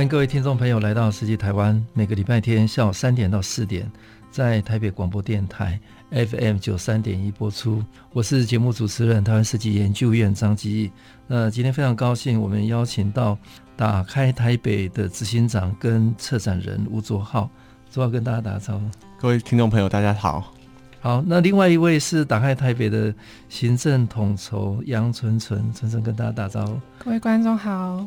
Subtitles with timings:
[0.00, 3.86] 欢迎各位听众朋友来到设计台湾，每个礼拜天下午三点到四点，
[4.30, 5.78] 在台北广播电台
[6.10, 7.84] FM 九三点一播出。
[8.14, 10.90] 我是节目主持人台湾设计研究院张基义。
[11.26, 13.36] 那今天非常高兴，我们邀请到
[13.76, 17.50] 打开台北的执行长跟策展人吴卓浩，
[17.90, 18.84] 卓浩跟大家打个招呼。
[19.20, 20.54] 各位听众朋友，大家好。
[21.02, 23.14] 好，那另外一位是打开台北的
[23.50, 26.80] 行政统筹杨纯纯，纯纯跟大家打招呼。
[27.04, 28.06] 各位观众好。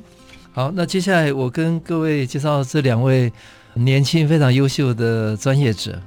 [0.56, 3.34] 好，那接下来我跟各位介绍这两位
[3.74, 6.00] 年轻、非常优秀的专业者。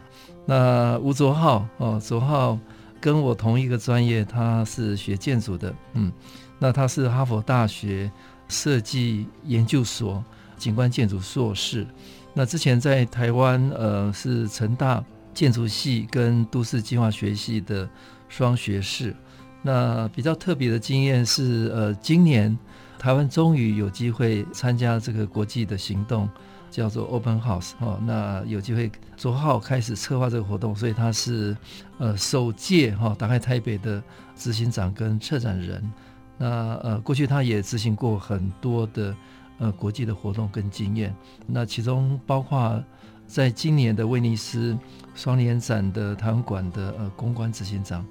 [0.45, 2.57] 那吴卓浩哦，卓浩
[3.01, 6.13] 跟我同一个专业，他是学建筑的，嗯，
[6.61, 8.09] 那他是哈佛大学
[8.47, 10.23] 设计研究所
[10.57, 11.85] 景观建筑硕士。
[12.33, 17.89] 那之前在台湾，呃，是成大建筑系跟都市计划学系的
[18.29, 19.13] 双学士。
[19.61, 22.57] 那比较特别的经验是，呃，今年。
[22.99, 26.29] 台湾终于有机会参加这个国际的行动，
[26.71, 27.99] 叫做 Open House 哦。
[28.03, 31.57] 那有机会，卓浩开始策划这个活动，所以他是
[31.99, 34.03] 呃首届哈打开台北的
[34.35, 35.93] 执行长跟策展人。
[36.39, 39.17] 那呃过去他也执行过很多的
[39.59, 41.15] 呃国际的活动跟经验。
[41.47, 42.83] 那其中包括
[43.27, 44.77] 在今年的威尼斯
[45.15, 48.05] 双年展的台湾馆的呃公关执行长。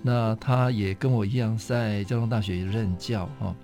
[0.00, 3.54] 那他也跟我一样在交通大学任教哈。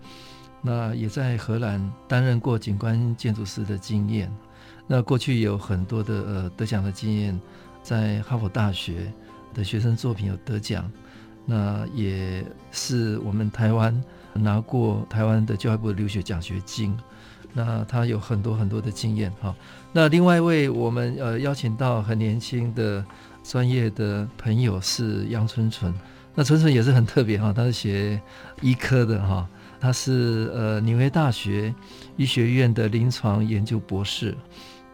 [0.66, 4.34] 那也在荷兰担任过景观建筑师的经验，
[4.86, 7.38] 那过去有很多的呃得奖的经验，
[7.82, 9.12] 在哈佛大学
[9.52, 10.90] 的学生作品有得奖，
[11.44, 14.02] 那也是我们台湾
[14.32, 16.96] 拿过台湾的教育部留学奖学金，
[17.52, 19.54] 那他有很多很多的经验哈。
[19.92, 23.04] 那另外一位我们呃邀请到很年轻的
[23.42, 25.92] 专业的朋友是杨春纯，
[26.34, 28.18] 那春纯也是很特别哈，他是学
[28.62, 29.46] 医科的哈。
[29.84, 31.74] 他是呃纽约大学
[32.16, 34.34] 医学院的临床研究博士，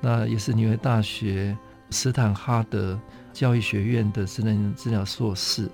[0.00, 1.56] 那也是纽约大学
[1.90, 2.98] 斯坦哈德
[3.32, 5.70] 教育学院的职能治疗硕士。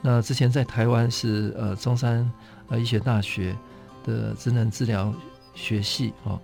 [0.00, 2.30] 那之前在台湾是呃中山
[2.68, 3.56] 呃医学大学
[4.04, 5.12] 的职能治疗
[5.52, 6.38] 学系哦，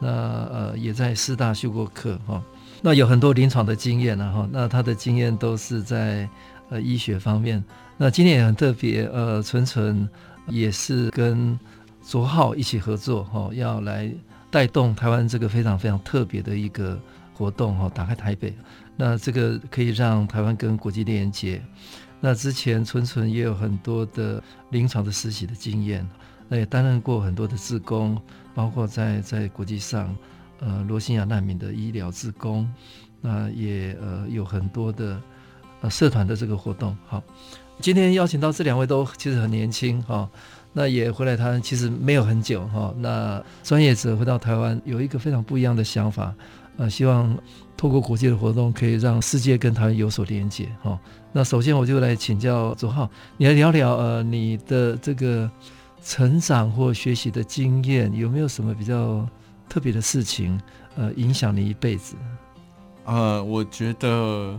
[0.00, 2.42] 那呃也在师大修过课哈。
[2.82, 6.28] 那有很多临床的经验呢哈，那他的经验都是在
[6.70, 7.62] 呃医学方面。
[7.96, 10.08] 那今年也很特别，呃纯纯。
[10.48, 11.58] 也是跟
[12.02, 14.10] 卓浩一起合作哈，要来
[14.50, 16.98] 带动台湾这个非常非常特别的一个
[17.34, 18.54] 活动哈，打开台北。
[18.96, 21.62] 那这个可以让台湾跟国际连接。
[22.20, 26.04] 那之前纯纯也有很多的临床的实习的经验，
[26.48, 28.20] 那也担任过很多的志工，
[28.54, 30.16] 包括在在国际上，
[30.58, 32.68] 呃，罗兴亚难民的医疗志工，
[33.20, 35.22] 那也呃有很多的
[35.82, 37.22] 呃社团的这个活动，好。
[37.80, 40.28] 今天邀请到这两位都其实很年轻哈，
[40.72, 42.92] 那也回来台湾其实没有很久哈。
[42.98, 46.34] 那专业者回到台湾有一个非常不一样的想法，
[46.76, 47.36] 呃，希望
[47.76, 50.98] 透过国际的活动可以让世界跟台湾有所连接哈。
[51.32, 55.48] 那首先我就来请教左浩，你来聊聊呃你的这个
[56.02, 59.24] 成长或学习的经验，有没有什么比较
[59.68, 60.60] 特别的事情
[60.96, 62.16] 呃影响你一辈子？
[63.04, 64.58] 呃，我觉得。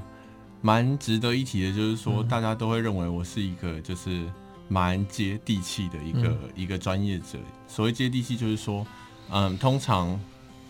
[0.62, 4.26] 蛮值得一提的，就是说，大家都会认为我是一个就是
[4.68, 7.40] 蛮接地气的一个、嗯、一个专业者。
[7.66, 8.86] 所谓接地气，就是说，
[9.30, 10.20] 嗯，通常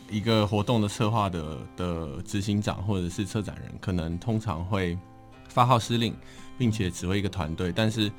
[0.07, 4.95] 一个活动的策划的的执行长或者是策展人，可能通常会
[5.47, 6.13] 发号施令，
[6.55, 7.73] 并且指挥一个团队。
[7.75, 8.11] 但是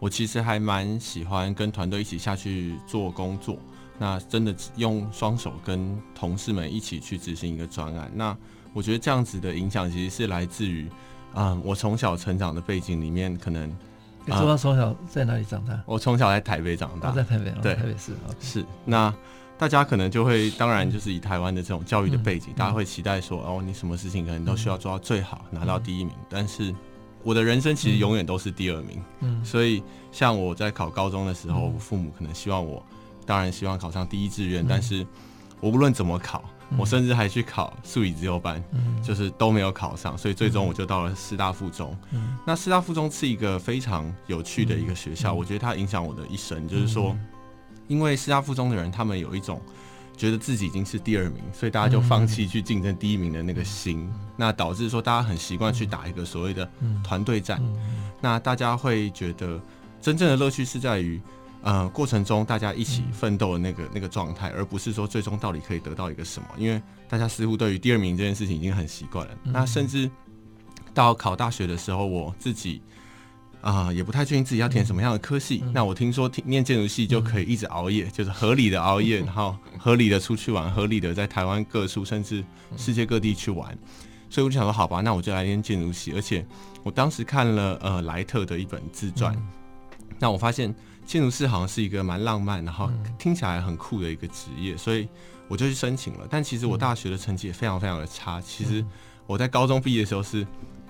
[0.00, 3.58] 我其实还蛮喜欢跟团队一起下去做工作，
[3.98, 8.10] 那真的用双手跟同事们一起去执行一个专案。
[8.14, 8.34] 那
[8.72, 10.88] 我觉得这样子的影响，其实是来自于。
[11.34, 13.68] 啊、嗯，我从小成长的背景里面，可能
[14.24, 15.80] 你说他从小在哪里长大？
[15.86, 18.12] 我从小在台北长大，在台北，对，台北市。
[18.12, 18.34] Okay.
[18.40, 19.14] 是那
[19.56, 26.12] 大家可能就会，当然就是以台湾的这种教育的背景，嗯、大家会期待说，哦，你什么事情可能都需要做到最好，嗯、拿到第一名。
[26.28, 26.74] 但是
[27.22, 29.02] 我的人生其实永远都是第二名。
[29.20, 29.82] 嗯，所以
[30.12, 32.82] 像我在考高中的时候，我父母可能希望我，
[33.26, 35.06] 当然希望考上第一志愿，嗯、但是
[35.60, 36.44] 我无论怎么考。
[36.76, 41.96] 我甚至还去考数理资优班，嗯，就是都没有考上，所以最终我就到了师大附中。
[42.10, 46.68] 嗯，那师大附中是一个非常有趣的一个学校，嗯，我觉得它影响我的一生。
[46.68, 47.16] 就是说，
[47.86, 49.62] 因为师大附中的人，他们有一种
[50.16, 56.68] 觉得自己已经是第二名，所以大家就放弃去竞争第一名的那个心，那导致说大家很习惯去打一个所谓的
[57.02, 57.62] 团队战。
[58.20, 59.60] 那大家会觉得
[60.02, 61.20] 真正的乐趣是在于，
[61.62, 66.48] 呃，过程中大家一起奋斗的那个那个状态，而不是说最终到底可以得到一个什么。
[66.56, 69.34] 因为大家似乎对于第二名这件事情已经很习惯了。
[69.44, 70.10] 那甚至
[70.94, 72.80] 到考大学的时候，我自己。
[73.60, 75.62] 啊、呃，也不太确定自己要填什么样的科系。
[75.64, 82.42] 嗯、那我听说念建筑系就可以一直熬夜，嗯、就是合理的熬夜， 然后合理的出去玩，合理的在台湾各处甚至
[82.76, 83.76] 世界各地去玩。
[84.30, 86.12] 所以我就想说，好吧，那我就来念建筑系。
[86.14, 86.46] 而且
[86.84, 89.42] 我当时看了呃莱特的一本自传，嗯、
[90.20, 90.72] 那我发现
[91.08, 92.88] 建筑师好像是一个蛮浪漫，然后
[93.18, 95.08] 听起来很酷的一个职业，所以
[95.48, 96.26] 我就去申请了。
[96.28, 98.40] 但其实我大学的成绩也非常非常的差。
[98.40, 98.84] 其实
[99.26, 100.46] 我在高中毕业的时候是。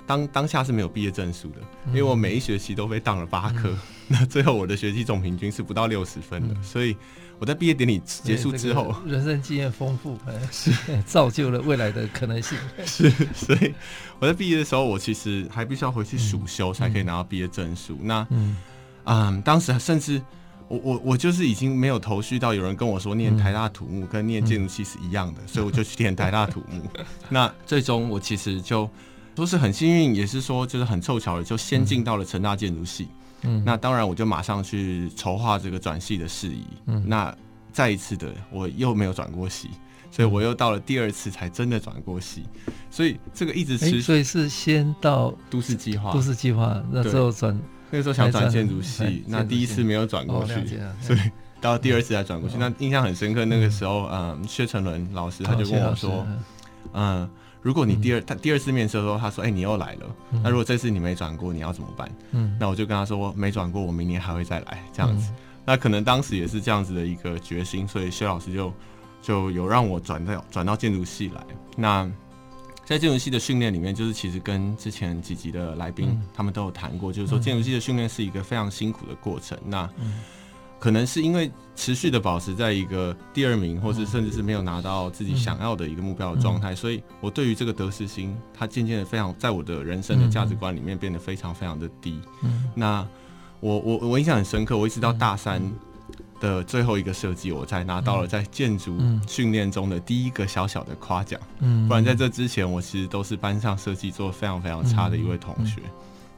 [0.08, 3.78] 当当下是没有毕业证书的，因为我每一学期都被当了八科，嗯、
[4.08, 6.96] 那最后我的学期总平均是不到六十分的，嗯、所以
[7.38, 10.18] 我在毕业典礼结束之后，人生经验丰富，
[10.50, 10.72] 是
[11.02, 12.56] 造就了未来的可能性。
[12.86, 13.74] 是，所以
[14.18, 17.98] 我在毕业的时候，我其实还必须要回去暑修才可以拿到毕业证书。
[18.00, 18.56] 嗯、那嗯，
[19.08, 20.22] 嗯，当时甚至
[20.68, 26.82] 我我我就是已经没有头绪到有人跟我说念台大土木跟念建筑系是一样的，嗯、所以我就去念台大土木。
[27.28, 28.88] 那最终我其实就。
[29.34, 33.06] 都是很幸运，也是说就是很凑巧的，就先进到了成大建筑系。
[33.42, 36.64] 嗯，那当然我就马上去筹划这个转系的事宜。
[36.86, 37.32] 嗯，那
[37.72, 39.70] 再一次的我又没有转过系，
[40.10, 42.42] 所以我又到了第二次才真的转过系。
[42.90, 47.56] 所以这个一直持续，所以是先到都市计划，都市计划那之后转，
[47.90, 51.18] 那个时候想转建筑系，那第一次没有转过去，所以
[51.60, 52.56] 到第二次才转过去。
[52.58, 56.26] 那印象很深刻，那个时候，嗯，薛成伦老师他就跟我说，
[56.92, 57.28] 嗯。
[57.60, 60.06] 如果你第二他第二次面试的时候，他说：“哎、欸，你又来了。
[60.30, 62.08] 嗯”那如果这次你没转过，你要怎么办？
[62.30, 65.28] 嗯，那我就跟他说：“没转过，我明年还会再来。”这样子。
[65.32, 65.36] 嗯、
[65.66, 68.72] 那可能当时也是这样子的一个决心，所以薛老师就
[69.20, 71.44] 就有让我转到转到建筑系来。
[71.76, 72.08] 那
[72.88, 79.58] 在建筑系的训练里面，就是其实跟之前几集的来宾、嗯、他们都有谈过，就是说建筑系的训练是一个非常辛苦的过程。
[79.66, 80.20] 那嗯。
[80.80, 92.20] 可能是因为持续的保持在一个第二名，或是甚至是没有拿到自己想要的一个目标的状态，所以我对于这个得失心，它渐渐的非常在我的人生的价值观里面变得非常非常的低。
[92.76, 93.04] 那
[93.58, 95.60] 我我我印象很深刻，我一直到大三
[96.40, 98.96] 的最后一个设计，我才拿到了在建筑
[99.26, 101.40] 训练中的第一个小小的夸奖。
[101.60, 105.80] 嗯不然在这之前，我其实都是班上设计做非常非常差的一位同学。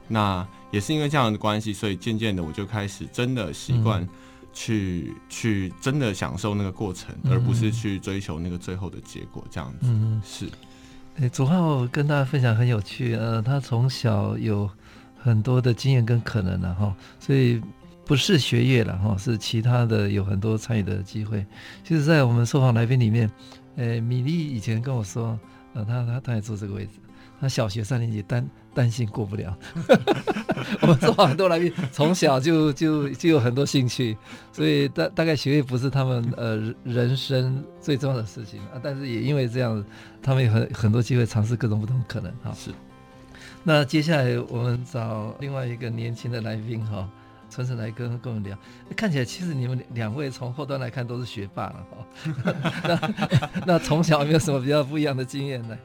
[0.09, 4.09] 那也是因为这样的关系，所以渐渐的我就开始真的习惯。
[4.53, 9.79] 去去真的享受那个过程，而不是去追求那个最后的结果，这样子。
[9.83, 10.49] 嗯，是。
[11.21, 14.69] 哎，左浩跟大家分享很有趣，呃，他从小有
[15.17, 17.63] 很多的经验跟可能了哈，所以
[18.11, 21.47] 不是学业了哈，是其他的有很多参与的机会。
[21.85, 23.31] 其实，在我们受访来宾里面，
[23.77, 25.39] 呃，米粒以前跟我说，
[25.75, 26.91] 呃，他他他也坐这个位置。
[27.41, 29.57] 他小学三年级担担心过不了，
[30.83, 34.19] 我们受访很多来宾从小就就就有很多兴趣，
[34.51, 38.81] 所以大大概学业不是他们呃人生最重要的事情啊。
[38.83, 39.85] 但是也因为这样，
[40.21, 42.53] 他们有很很多机会尝试各种不同可能哈。
[42.57, 42.73] 是。
[43.63, 47.09] 那接下来我们找另外一个年轻的来宾哈，
[47.51, 48.57] 纯纯来跟跟我们聊。
[48.97, 52.07] 看起来其实你们两位从后端来看都是学霸了哈。
[52.85, 55.77] 那 那从小有没有什么比较不一样的经验呢？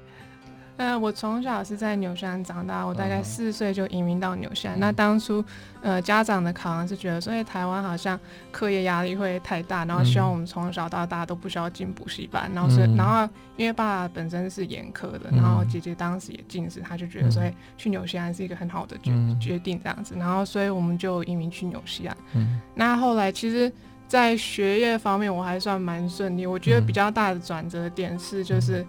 [0.78, 4.76] 呃，我从小是在纽西兰长大，我大概四岁就移民到纽西兰。
[4.76, 4.80] Uh.
[4.80, 5.42] 那当初，
[5.82, 8.20] 呃，家长的考量是觉得说，哎，台湾好像
[8.52, 12.52] 课业压力会太大，然后希望我们从小到大都不需要进补习班。
[12.54, 12.98] 然后是，uh huh.
[12.98, 20.14] 然后因为爸爸本身是严苛的，然后姐姐当时也近视，他就觉得所以，去纽西兰是一个很好的决决定这样子。
[20.18, 22.14] 然后，所以我们就移民去纽西兰。
[22.34, 22.46] Uh huh.
[22.74, 23.72] 那后来，其实，
[24.10, 26.46] 在学业方面，我还算蛮顺利。
[26.46, 28.86] 我觉得比较大的转折点是，就是。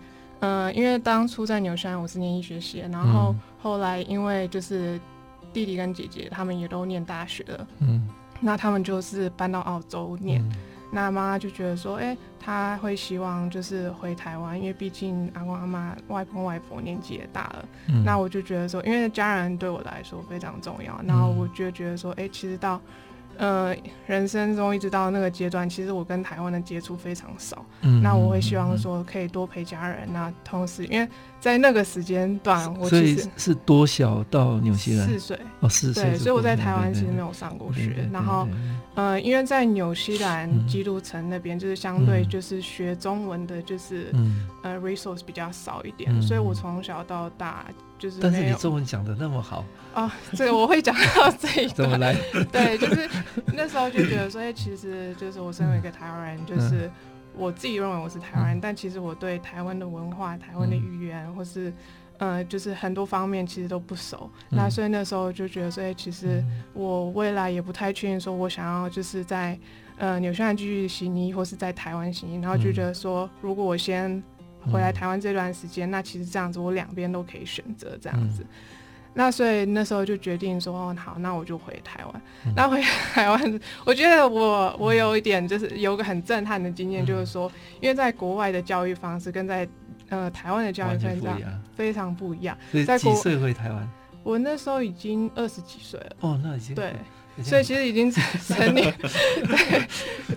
[0.46, 0.66] Uh.
[0.66, 5.00] 呃，因为当初在牛山我是念医学系，然后后来因为就是
[5.52, 8.08] 弟弟跟姐姐他们也都念大学了，嗯，
[8.40, 10.52] 那他们就是搬到澳洲念，嗯、
[10.92, 22.80] 那妈妈就觉得说，哎、欸，他会希望就是回台湾，因为毕竟阿公阿妈、外公外婆年纪也大了，嗯、那我就觉得说，因为家人对我来说非常重要，然后我就觉得说，哎、欸，其实到。
[23.38, 23.76] 呃，
[24.06, 27.64] 人生中一直到那个阶段，其实我跟台湾的接触非常少。
[27.82, 30.08] 嗯，那我会希望说可以多陪家人。
[30.12, 31.08] 那同时，因为
[31.46, 35.06] 在那个时间段，我所以是多小到纽西兰？
[35.06, 36.02] 四岁哦，四岁。
[36.02, 38.08] 对，所以我在台湾其实没有上过学。
[38.12, 38.48] 然后，
[38.96, 44.12] 呃，因为在纽西兰基督城那边，就是相对就是学中文的，就是
[44.64, 48.18] 呃 resource 比较少一点，所以我从小到大就是。
[48.20, 51.74] 但是你中文讲的那么好啊，这个我会讲到这一段。
[51.76, 52.16] 怎么来？
[52.50, 53.08] 对，就是
[53.54, 56.90] 那时候就觉得说，哎，其实就是我身为一个台湾人，就是。
[57.36, 61.72] 我自己认为我是台湾但其实我对台湾的文化、台湾的语言，嗯、或是
[62.18, 64.30] 呃，就是很多方面其实都不熟。
[64.50, 69.58] 嗯、那所以那时候就觉得所以，其实我未来也不太确定，说我想要就是在
[69.98, 72.36] 呃纽西兰继续行医，或是在台湾行医。
[72.40, 74.22] 然后就觉得说，如果我先
[74.72, 78.42] 回来台湾这段时间，嗯、那其实这样子我两边都可以选择这样子。
[78.42, 78.48] 嗯
[79.18, 82.22] 那所以那时候就决定说，哦，好，那我就回台湾。
[82.44, 89.66] 嗯、那回台湾， 我觉得我我有一点就是有个很震撼的经验，嗯、就是说，因为在国外的教育方式跟在
[90.10, 92.54] 呃台湾的教育方式非常不一样。
[92.70, 93.88] 所以几岁回台湾？
[94.22, 96.16] 我那时候已经二十几岁了。
[96.20, 96.92] 哦，那已经对，
[97.42, 98.22] 所以其实已经成
[98.76, 98.92] 年。
[99.00, 99.88] 对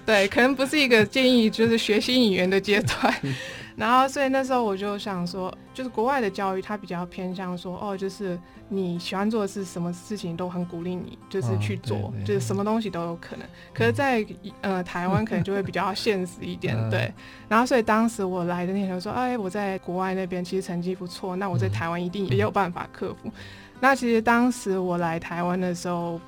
[0.05, 3.13] 对，可能不是一个建议就是学习语言的阶段。
[3.79, 13.47] 然后，所以那时候我就想说，就是国外的教育，它比较偏向说，哦，就是你喜欢做的是什么事情，都很鼓励你，就是去做，就是什么东西都有可能。
[13.73, 14.25] 可是，在
[14.59, 17.09] 呃台湾可能就会比较现实一点， 对。
[17.47, 23.31] 然后，所以当时我来的那天说，哎，我在国外那边其实成绩不错，那我在台湾一定也有办法克服。
[23.79, 26.19] 那其实当时我来台湾的时候，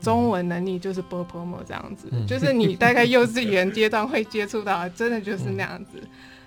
[0.00, 6.00] 中文能力就是波波摸这样子，就是你大概幼稚园阶段会接触到，真的就是那样子。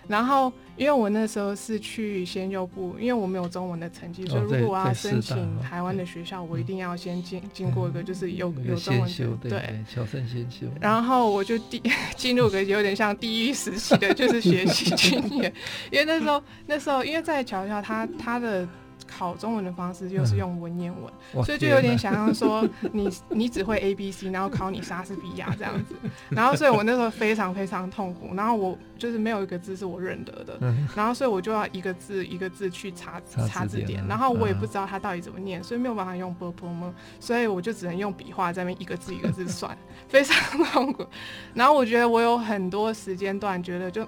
[0.08, 9.10] 然后，因为我那时候是去先修部，因为我没有中文的成绩，所以如果我要申请台湾的学校，我一定要先经经过一个就是有有中文
[9.42, 10.68] 的，对，侨生先修。
[10.82, 11.82] 然后我就第
[12.18, 15.54] 进入个有点像地狱时期的，就是学习经验，
[15.92, 18.68] 因为那时候那时候因为在侨校，他他的。
[19.08, 21.44] 考中文的方式就是用文言文。
[21.46, 25.96] 所以就有点想要说你 你只会 abc 然后考你莎士比亚这样子。
[26.30, 28.34] 然后所以我那时候非常非常痛苦。
[28.36, 30.60] 然后我就是没有一个字是我认得的。
[30.96, 39.76] 然后所以我就要一个字一个字去查查字典然后我也不知道它到底怎么念所以没有办法用波波嘛所以我就只能用笔画在那边一个字一个字算
[40.08, 41.06] 非常痛苦。
[41.54, 44.08] 然后我觉得我有很多时间段觉得就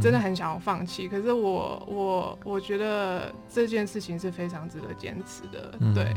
[0.00, 6.12] 真的很想要放弃，可是我我我觉得这件事情是非常值得坚持的，嗯、对。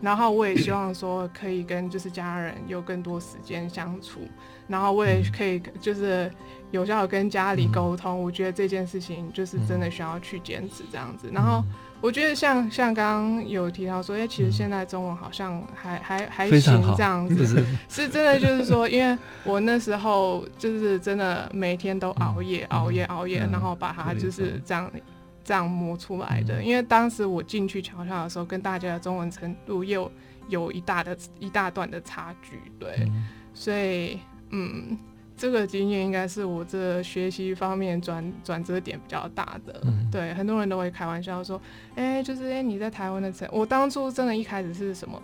[0.00, 4.20] 然后我也希望说可以跟就是家人有更多时间相处，
[4.68, 6.30] 然后我也可以就是
[6.70, 8.12] 有效的跟家里沟通。
[8.18, 11.62] 嗯、我觉得这件事情就是真的需要去坚持这样子，然后。
[12.04, 17.46] 我觉得像像刚刚有提到说，哎、欸，其实现在中文好像还还还行这样子，
[17.88, 25.00] 是，是真的，就是说，因为我那时候就是真的每天都熬夜、嗯、熬夜熬夜，嗯、然后把它就是这样、嗯、
[25.42, 26.60] 这样磨出来的。
[26.60, 30.12] 嗯、因为当时我进去侨校的时候，跟大家的中文程度又
[30.50, 34.20] 有一大的一大段的差距，对，嗯、所以
[34.50, 34.98] 嗯。
[35.36, 41.60] 这个经验应该是我这学习方面转转折点比较大的，嗯、对，很多人都会开玩笑说，
[41.96, 45.20] 哎，就是哎你在台湾的成，我当初真的一开始是什么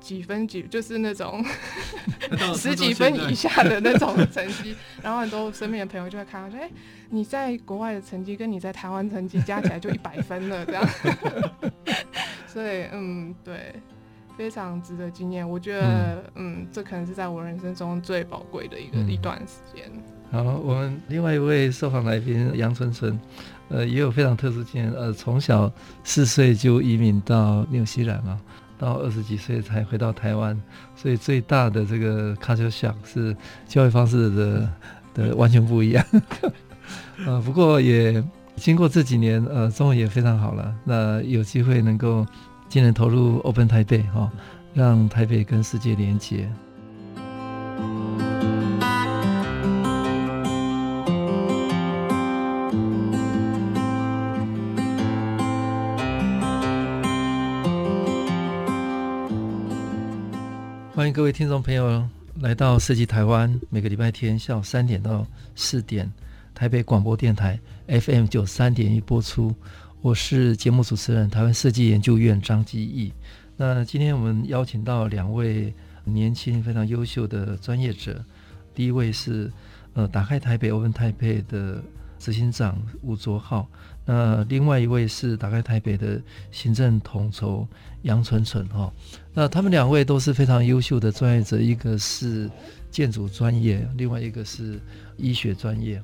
[0.00, 1.42] 几分几，就是那种
[2.54, 6.70] 十几分以下的那种成绩， 然后很多身边的朋友就会开玩笑，哎，
[7.08, 10.88] 你在国外的成绩跟你在台湾成绩加起来就一百分了，这样，
[12.46, 13.72] 所以嗯，对。
[14.36, 19.84] 非常值得纪念，我觉得，嗯，嗯，这可能是在我人生中最宝贵的一个、嗯、一段时间。
[20.32, 23.16] 好，我们另外一位受访来宾杨纯纯，
[23.68, 25.70] 呃，也有非常特殊经验，呃，从小
[26.02, 28.40] 四岁就移民到纽西兰嘛，
[28.76, 30.60] 到二十几岁才回到台湾，
[30.96, 33.36] 所以最大的这个 culture shock 是
[33.68, 34.72] 教育方式的
[35.14, 36.04] 的完全不一样。
[37.24, 38.22] 呃，不过也
[38.56, 42.26] 经过这几年，呃，中文也非常好了，那有机会能够。
[42.74, 44.28] 今年投入 Open 台北哈，
[44.72, 46.50] 让台北跟世界连接。
[60.92, 62.04] 欢迎各位听众朋友
[62.40, 66.12] 来到设计台湾，每个礼拜天下午三点到四点，
[66.52, 69.54] 台北广播电台 FM 九三点一播出。
[70.04, 73.10] 我是节目主持人，台湾设计研究院张基义。
[73.56, 75.72] 那今天我们邀请到两位
[76.04, 78.22] 年轻、非常优秀的专业者。
[78.74, 79.50] 第一位是
[79.94, 81.82] 呃，打开台北 Open Taipei 的
[82.18, 83.66] 执行长吴卓浩。
[84.04, 86.20] 那另外一位是打开台北的
[86.50, 87.66] 行政统筹
[88.02, 88.92] 杨纯纯哈。
[89.32, 92.50] 那他们两位都是非常优秀的专业者，一个是
[92.90, 94.78] 建筑专业，另外一个是
[95.16, 95.98] 医学专业。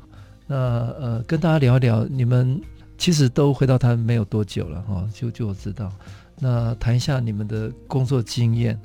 [0.46, 2.58] 那呃，跟大家聊一聊你们。
[3.00, 5.90] 其实都回到台湾没有多久了哈，就就我知道。
[6.38, 8.78] 那谈一下你们的工作经验。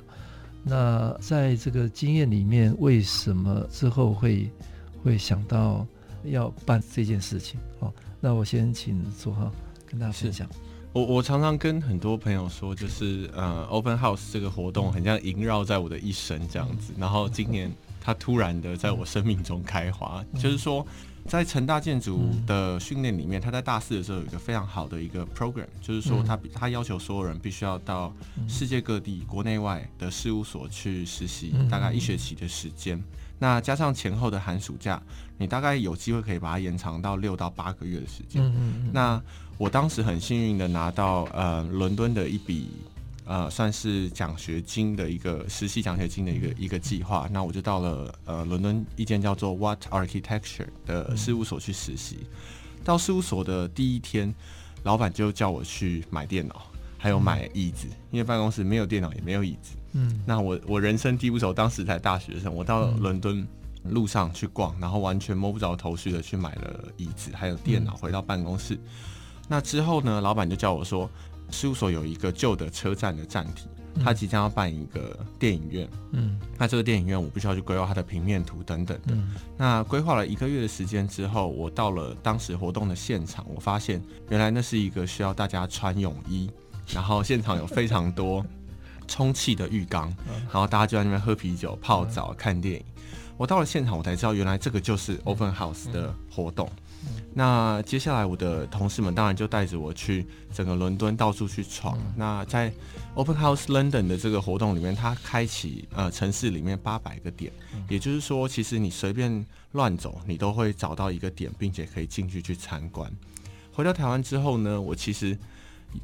[0.64, 4.50] 那在这个经验里面，为什么之后会
[5.04, 5.86] 会想到
[6.24, 7.60] 要办这件事情？
[7.80, 9.52] 哦，那我先请左浩
[9.84, 10.48] 跟大家分享。
[10.94, 16.94] 我我常常跟很多朋友说，就是呃，Open House 这个活动很像萦绕在我的一生这样子。
[16.96, 17.70] 然后今年
[18.00, 20.86] 它突然的在我生命中开花，就是说。
[21.26, 28.12] 在成大建筑的训练里面，他在大四的时候有一个非常好的一个 program，就是说他他要求所有人必须要到
[28.48, 33.02] 世界各地国内外的事务所去实习，大概一学期的时间。
[33.38, 35.02] 那加上前后的寒暑假，
[35.36, 38.52] 你大概有机会可以把它延长到六到八个月的时间。
[38.92, 39.20] 那
[39.58, 42.70] 我当时很幸运的拿到呃伦敦的一笔。
[43.28, 52.18] 呃，算是奖学金的一个实习奖学金的一个一个计划，那我就到了呃伦敦一间叫做 Watt Architecture 的事务所去实习。
[52.84, 54.32] 到事务所的第一天，
[54.84, 59.74] 老板就叫我去买电脑，还有买椅子，因为办公室没有电脑也没有椅子。
[59.94, 63.44] 嗯，那我我人生地不熟，当时才大学生，我到伦敦
[63.82, 68.78] 路上去逛，然后完全摸不着头绪的去买了椅子还有电脑，回到办公室。
[69.48, 71.10] 那之后呢，老板就叫我说。
[71.50, 73.68] 事务所有一个旧的车站的站体，
[74.02, 75.88] 它即将要办一个电影院。
[76.12, 79.14] 嗯，那这个电影院我必须要去规划它的平面图等等的。
[79.14, 86.50] 嗯，那规划了一个月的时间之后，我到了当时活动的现场，我发现原来那是一个需要大家穿泳衣，
[86.92, 88.44] 然后现场有非常多
[89.06, 90.14] 充气的浴缸，
[90.52, 92.84] 然后大家就在那边喝啤酒、泡澡、看电影。
[93.38, 96.70] 我到了现场，我才知道原来这个就是 Open House 的活动。
[97.34, 101.98] 那接下来，我的同事们当然就带着我去整个伦敦到处去闯。
[101.98, 102.72] 嗯、那在
[103.14, 113.12] Open House London 的这个活动里面，它开启呃城市里面八百个点，嗯、也就是说，其实你随便乱走，你都会找到一个点，并且可以进去去参观。
[113.70, 115.38] 回到台湾之后呢，我其实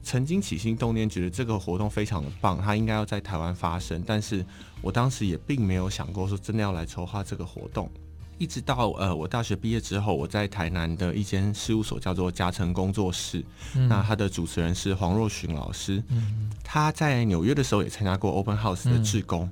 [0.03, 4.03] 曾经起心动念，觉得这个活动非常的棒，它应该要在台湾发生。
[4.07, 4.45] 但是
[4.83, 7.91] 我当时也并没有想过说真的要来筹划这个活动。
[8.39, 13.45] 一直到呃，我大学毕业之后，我在台南的一间事务所叫做嘉诚工作室。
[13.77, 16.03] 嗯、那他的主持人是黄若寻老师。
[16.09, 19.49] 嗯、他在纽约的时候也参加过 Open House 的志工。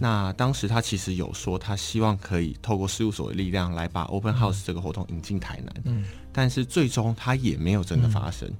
[0.00, 5.74] 那当时他其实有说，他希望可以透过事务所的力量来把 Open House 这个活动引进台南。
[5.84, 8.50] 嗯、但是最终他也没有真的发生。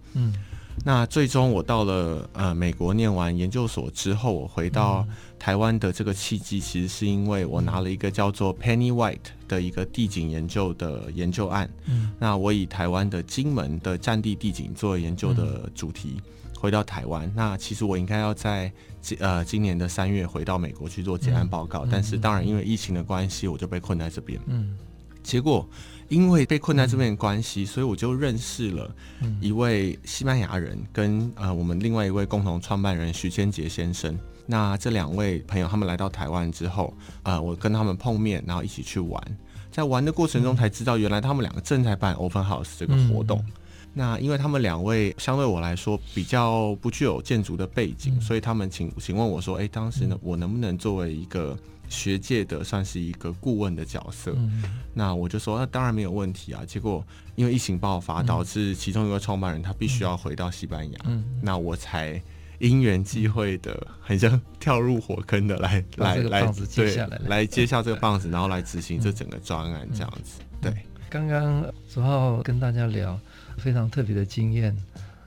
[0.84, 5.06] 那最终我到了呃美国念完研究所之后，我回到
[5.38, 11.70] 台湾的这个契机，其实是因为我拿了一个叫做 Penny White 的一个地景研究的研究案。
[11.86, 16.20] 嗯，那我以台湾的金门的战地地景作为研究的主题，
[16.58, 17.30] 回到台湾。
[17.34, 18.72] 那其实我应该要在
[19.18, 24.40] 呃今年的三月回到美国去做结案报告，但是当然因为疫情的关系，我就被困在这边。
[24.46, 24.76] 嗯，
[25.22, 25.68] 结果。
[26.08, 28.94] 因为被困在这边的关系，所以我就认识了
[29.40, 34.16] 一位西班牙人，跟呃我们另外一位共同创办人徐千杰先生。
[34.46, 39.38] 那这两位朋友他们来到台湾之后，呃，我跟他们碰面，然后一起去玩。
[39.70, 43.44] 在玩的过程中才知道，原来他们两个正在办 Open House 这个活动。
[43.92, 51.56] 那因为他们两位相对我来说比较不具有建筑的背景，所以他们请请问我说：“哎，当时呢，我能不能作为一个？”
[51.88, 54.60] 学界的算是一个顾问的角色，嗯、
[54.92, 56.64] 那我就说那当然没有问题啊。
[56.66, 57.00] 结果
[57.36, 62.20] 因为疫情爆发，导致其中一个创办人他必须要回到西班牙，嗯、那我才
[62.58, 70.40] 因缘际会的，很像跳入火坑的来来来对来接下这个棒子，然后来执行这整个专案这样子。
[70.60, 70.72] 对，
[71.10, 73.18] 刚刚左浩跟大家聊
[73.58, 74.76] 非常特别的经验，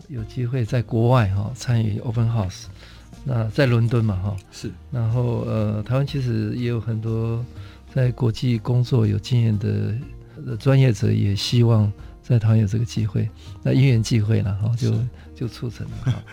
[0.08, 2.66] 有机会在国外哈参与 Open House。
[3.26, 7.46] 那在伦敦嘛，哈是，然后呃，台湾其实也有很多
[7.94, 9.94] 在国际工作有经验的
[10.46, 11.92] 的专业者，也希望
[12.24, 13.30] 在台湾有这个机会。
[13.62, 14.94] 那因缘际会了，哈，就
[15.36, 16.24] 就促成了。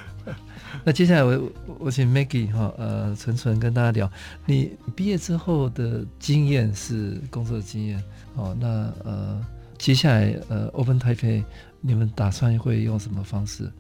[0.85, 4.11] 那接下来我我请 Maggie 哈，呃，纯纯跟大家聊，
[4.45, 8.03] 你毕业之后的经验是工作经验，
[8.35, 9.45] 哦，那呃，
[9.79, 11.45] 接下来呃，Open Taipei
[11.81, 13.71] 你们打算会用什么方式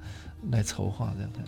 [0.51, 1.41] 来筹划这样的？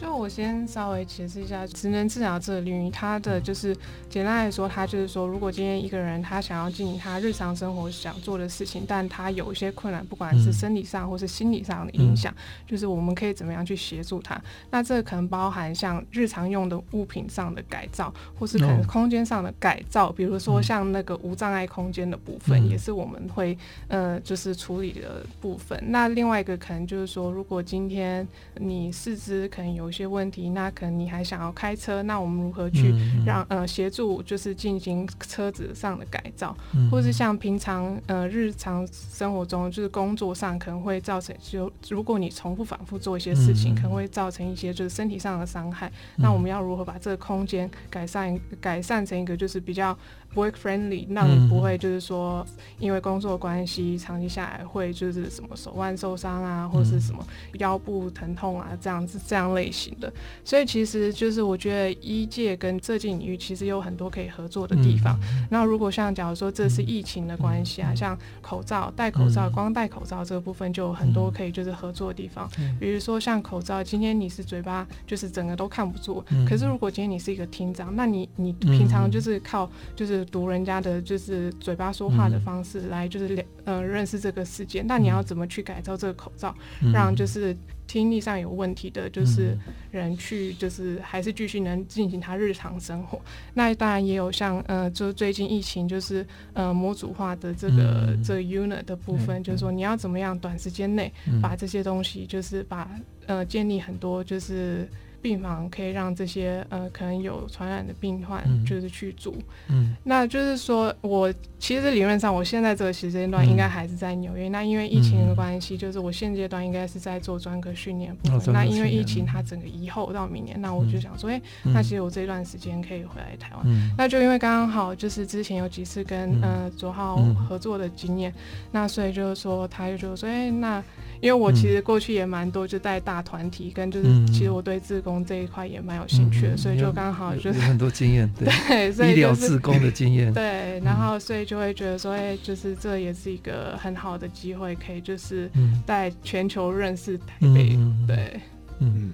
[0.00, 3.76] 就我先稍微解释一下，职能治疗这个领域，它的就是
[4.08, 12.32] 简单来说，它就是说，如果今天一个人他想要进行他日常生活想做的事情，但他有一些困难，不管是生理上或是心理上的影响，
[12.64, 14.40] 就是我们可以怎么样去协助他？
[14.70, 23.58] 那这可能包含像日常用的物品上的改造，或是可能空间上的改造，比如说像那个无障碍空间的部分，也是我们会
[23.88, 25.76] 呃就是处理的部分。
[25.88, 36.54] 那另外一个可能就是说，如果今天你四肢可能有有一些问题，那可能你还想要开车，那我们如何去让呃协助就是进行车子上的改造，
[36.90, 49.96] 或是像平常呃日常生活中就是工作上可能会造成就如果你重复反复做一些事情，可能会造成一些就是身体上的伤害，那我们要如何把这个空间改善改善成一个就是比较
[50.34, 52.46] work friendly，让你不会就是说
[52.78, 60.12] 因为工作关系长期下来会就是什么手腕受伤啊，或是什么腰部疼痛啊这样子这样类型的，
[60.44, 65.18] 所以其实就是我觉得医界跟这进领域其实有很多可以合作的地方。
[65.50, 86.54] 那如果像假如说这是疫情的关系啊，像口罩戴口罩光戴口罩这个部分就有很多可以就是合作的地方，比如说像口罩，今天你是嘴巴就是整个都看不住，可是如果今天你是一个厅长，那你你平常就是靠就是读人家的就是嘴巴说话的方式来就是了呃认识这个世界，那你要怎么去改造这个口罩，
[86.92, 87.56] 让就是
[87.88, 89.58] 听力上有问题的，就是
[89.90, 93.20] 人去就是还是继续能进行他日常生活。
[93.54, 102.88] 那当然也有像呃，就是最近疫情就是呃模组化的这个这个 unit 的部分，就是说你要怎么样短时间内把这些东西就是把
[103.26, 104.88] 呃建立很多就是。
[105.20, 109.34] 病房可以让这些呃可能有传染的病患就是去住，
[109.68, 118.38] 嗯，那就是说我其实理论上我现在这个时间段应该还是在纽约，嗯、那因为疫情的关系，就是我现阶段应该是在做专科训练部分。
[118.38, 123.62] 哦、那因为疫情它整个以后到明年，那我就想说，哎、欸，那其实我这段时间可以回来台湾。
[123.64, 127.16] 嗯、那就因为刚刚好就是之前有几次跟呃卓浩
[127.48, 128.32] 合作的经验，
[128.70, 130.82] 那所以就是说他就说，哎、欸，那。
[131.20, 145.50] 因为我其实过去也蛮多，就带大团体，跟就是其实我对志工这一块也蛮有兴趣的，所以就刚好就是很多经验， 对，所以医疗自工的经验，对，然后所以就会觉得说，哎，就是这也是一个很好的机会，可以就是
[145.86, 148.40] 在全球认识台北，对，
[148.80, 149.12] 嗯，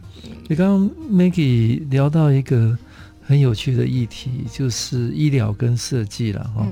[0.48, 2.76] 你刚刚 Maggie 聊到一个
[3.22, 6.66] 很有趣的议题，就是医疗跟设计了哈，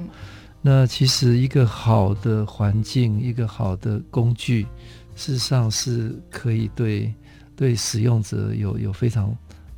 [0.60, 4.66] 那其实一个好的环境，一个好的工具。
[5.14, 7.12] 事实上是可以对
[7.56, 9.34] 对使用者有有非常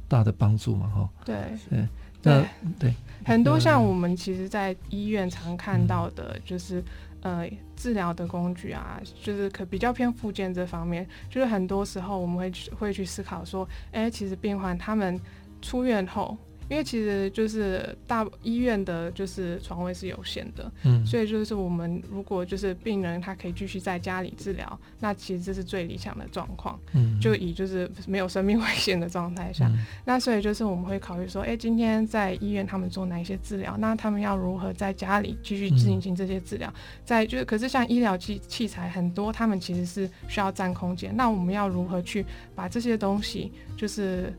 [0.09, 1.09] 大的帮助嘛，哈。
[1.25, 1.37] 对
[1.69, 1.89] 对，
[2.23, 6.81] 那对，对很多像我们其实，在医院常看到的，就是、
[7.23, 15.21] 嗯、呃治疗的工具啊，就是可比较偏附件这方面，就是很多时候我们会去会去思考说，哎，其实病患他们
[15.61, 16.37] 出院后。
[16.69, 42.25] 因为其实就是大医院的，就是床位是有限的，嗯，所以就是我们如果就是病人他可以继续在家里治疗，那其实这是最理想的状况，嗯，就以就是没有生命危险的状态下，嗯、那所以就是我们会考虑说，哎，今天在医院他们做哪一些治疗，那他们要如何在家里继续进行这些治疗，嗯、在就是可是像医疗器器材很多，他们其实是需要占空间，那我们要如何去
[42.55, 44.33] 把这些东西就是。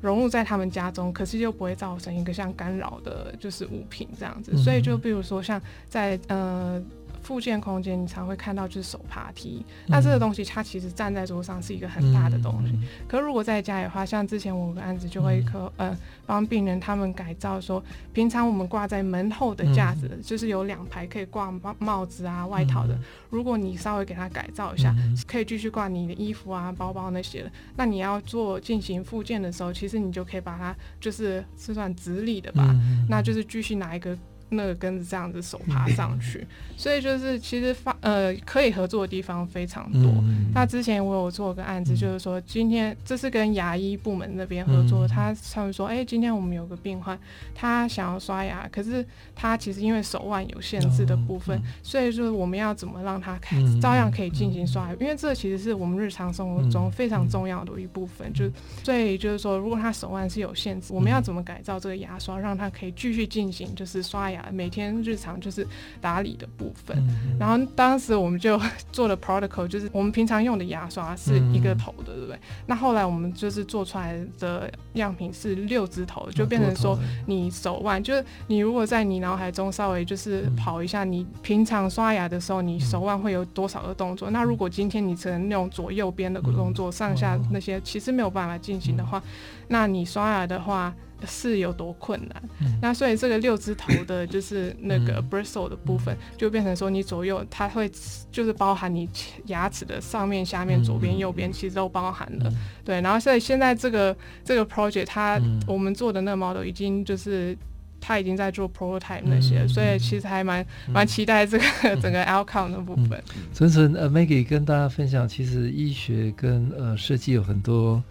[0.00, 4.56] 融入在他们家中，可是又不会造成一个像干扰的，就是物品这样子。
[4.56, 6.82] 所以就比如说像在呃。
[7.22, 12.72] 复健空间，你常会看到就是手爬梯，嗯、那这个东西它其实站在桌上是一个很大的东西。
[12.72, 22.94] 嗯、可是如果在家里的话，像之前我有个案子就会可、嗯、呃帮病人他们改造说，平常我们挂在门后的架子，嗯、就是有两排可以挂帽子啊、外套的。
[22.94, 27.50] 嗯、如果你稍微给它改造一下，嗯、可以继续挂你的衣服啊、包包那些的。
[27.76, 34.16] 那你要做进行附件的时候，其实你就可以把它就是是算直立的吧，嗯、那就是继续拿一个。
[34.50, 40.12] 那个跟着这样子手爬上去，所以就是其实发呃可以合作的地方非常多。
[40.52, 47.18] 那之前我有做个案子，就是说今天这是跟牙医部门那边合作，他他们说，哎，今天我们有个病患，
[47.54, 53.38] 他想要刷牙，可是他其实因为手腕有限制的部分，所以说我们要怎么让他
[53.80, 54.94] 照样可以进行刷牙？
[55.00, 58.32] 因为这其实是我们日常生活中非常重要的一部分。
[58.32, 58.50] 就
[58.82, 64.39] 所以就是说，如果他手腕是有限制，我们要怎么改造这个牙刷，让他可以继续进行就是刷牙？
[64.52, 65.66] 每天日常就是
[66.00, 68.60] 打理的部分，嗯、然后当时我们就
[68.92, 72.38] 做了 protocol，就是我们平常用的牙刷是一个头的，嗯、对不对？
[72.66, 84.30] 那后来我们就是做出来的样品是六只头，就变成说你手腕，就是你如果在你脑海中稍微就是跑一下，你平常刷牙的时候，你手腕会有多少个动作？
[84.30, 89.22] 那如果今天你只能用左右边的动作，上下那些其实没有办法进行的话，
[89.68, 90.94] 那你刷牙的话。
[91.26, 92.42] 是有多困难？
[92.60, 97.90] 嗯、那所以这个六只头的，就是那个 bristle 的部分，嗯、就变成说你左右它会
[98.30, 99.08] 就是包含你
[99.46, 102.48] 牙齿的上面、下面、左边、右边，其实都包含了。
[102.50, 107.56] 嗯、对，然后所以现在这个这个 project，它、嗯、我们做的那个 model 已经就是
[108.00, 111.64] 它已经在做 prototype 那些，嗯、所以其实还蛮蛮期待这个
[112.00, 113.22] 整个 outcome 的部分。
[113.54, 118.02] 纯纯呃，Maggie 跟大家分享，其实医学跟呃设计有很多。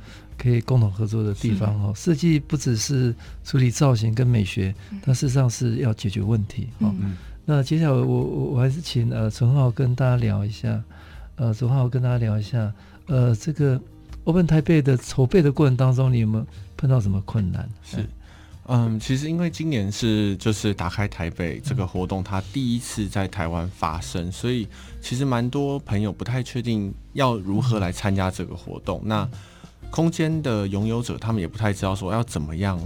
[0.41, 1.93] 可以共同合作的地方哦。
[1.95, 4.73] 设计不只是处理造型跟美学，
[5.03, 6.95] 它事实上是要解决问题哦。
[6.99, 10.81] 嗯、那接下来我我我还是请呃陈浩跟大家聊一下，
[11.35, 12.73] 呃陈浩跟大家聊一下，
[13.07, 13.79] 呃这个
[14.23, 16.47] Open Taipei 的筹备的过程当中，你有没有
[16.77, 17.69] 碰到什么困难？
[17.83, 18.05] 是。
[18.71, 24.67] 嗯，其实因为今年是就是打开台北这个活动，它第一次在台湾发生，所以
[25.01, 29.01] 其实蛮多朋友不太确定要如何来参加这个活动。
[29.03, 29.27] 那
[29.91, 32.79] 空间的拥有者他们也不太知道说要怎么样，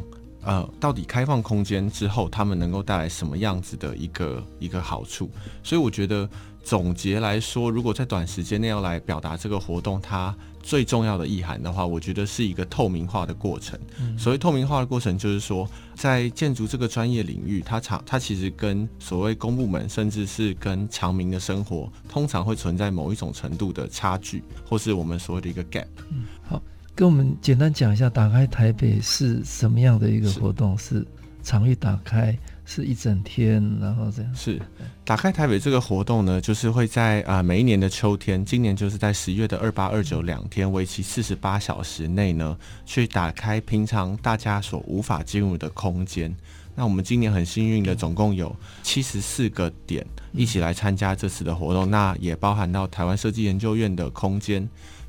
[0.43, 5.29] 呃，到底开放空间之后，他们能够带来什么样子的一个一个好处。
[5.63, 6.27] 所以我觉得
[6.63, 13.77] 总结来说，如果在短时间内要来表达这个活动，它最重要的意涵的话，我觉得是一个透明化的过程。
[13.99, 25.85] 嗯、所谓透明化的过程，就是说，在建筑这个专业领域，它常它其实跟所谓公部门，甚至是跟常民的生活，通常会存在某一种程度的差距，或是我们所谓的一个 gap。
[26.09, 26.61] 嗯，好，
[26.95, 30.77] 跟我们简单讲一下，打开台北是什么样的一个活动？
[30.77, 31.07] 是，是
[31.43, 32.37] 场域打开。
[32.65, 34.57] 是一整天，然后这样是
[35.03, 46.33] 打开台北这个活动呢，就是会在啊、呃、每一年的秋天，今年就是在十月的二八二九两天，为期四十八小时内呢，去打开平常大家所无法进入的空间。
[46.73, 54.65] 那我们今年很幸运的，总共有七十四个点一起来参加这次的活动，那也包含到台湾设计研究院的空间。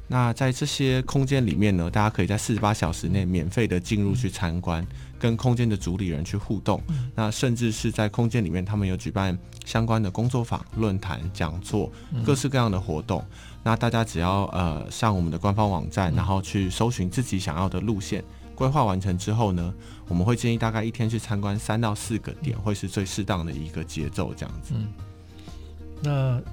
[0.07, 4.87] 那在这些空间里面呢，大家可以在四十八小时内免费的进入去参观。
[5.17, 6.79] 跟空间的主理人去互动，
[7.15, 11.91] 那甚至是在空间里面，他们有举办相关的工作坊、论坛、讲座，
[12.23, 13.25] 各式各样的活动。
[13.63, 18.23] 那大家只要呃上我们的官方网站，然后去搜寻自己想要的路线，
[18.55, 19.73] 规划完成之后呢，
[20.09, 24.75] 我们会建议大概一天去参观三到四个点，会是最适当的一个节奏这样子。
[24.75, 24.93] 嗯，
[26.03, 26.11] 那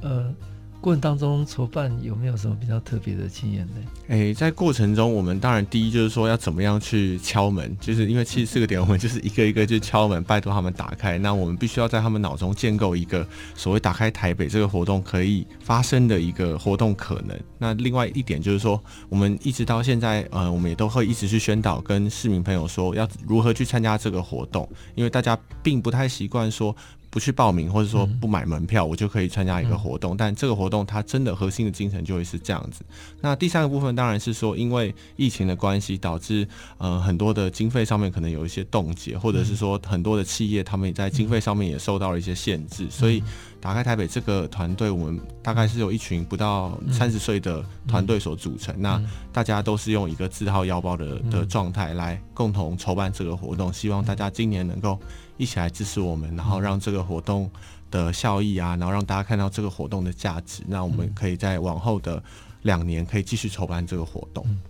[0.08, 0.34] 呃。
[0.82, 3.76] 过程当中筹办有没有什么比较特别的经验呢？
[4.08, 11.20] 诶、在过程中，我们当然第一就是说要怎么样去敲门，就是因为七十四个点，我们就是一个一个去敲门，拜托他们打开。
[11.20, 17.39] 那我们必须要在他们脑中建构一个所谓打开台北这个活动可以发生的一个活动可能。
[17.60, 26.76] 那另外一点就是说，我们一直到现在，呃，我们也都会一直去宣导跟市民朋友说要如何去参加这个活动，因为大家并不太习惯说。
[27.12, 30.15] 不去报名，或者说不买门票，我就可以参加一个活动。
[30.15, 32.84] 但这个活动它真的核心的精神就会是这样子。
[33.19, 36.47] 那第三个部分当然是说，因为疫情的关系，导致
[36.78, 42.88] 呃很多的经费上面可能有一些冻结，或者是说很多的企业他们也在经费上面也受到了一些限制。
[42.89, 43.21] 所以
[43.62, 48.76] 打开台北这个团队，我们大概是有一群不到三十岁的团队所组成。
[48.78, 55.00] 那大家都是用一个自掏腰包的的状态来共同筹办这个活动，希望大家今年能够。
[55.38, 57.50] 一起来支持我们，然后让这个活动
[57.89, 60.62] 的效益啊，然后让大家看到这个活动的价值。
[60.67, 62.21] 那我们可以在往后的
[62.62, 64.45] 两年可以继续筹办这个活动。
[64.47, 64.62] 嗯、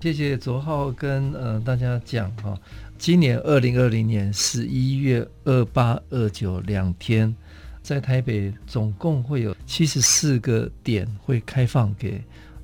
[0.00, 2.58] 谢谢卓浩跟呃大家讲哈，
[2.96, 7.36] 今年二零二零年十一月二八二九两天，
[7.84, 12.18] 在台北总共会有七十四个点会开放给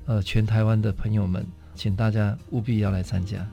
[0.07, 3.47] 呃全台湾的朋友们，请大家务必要来参加。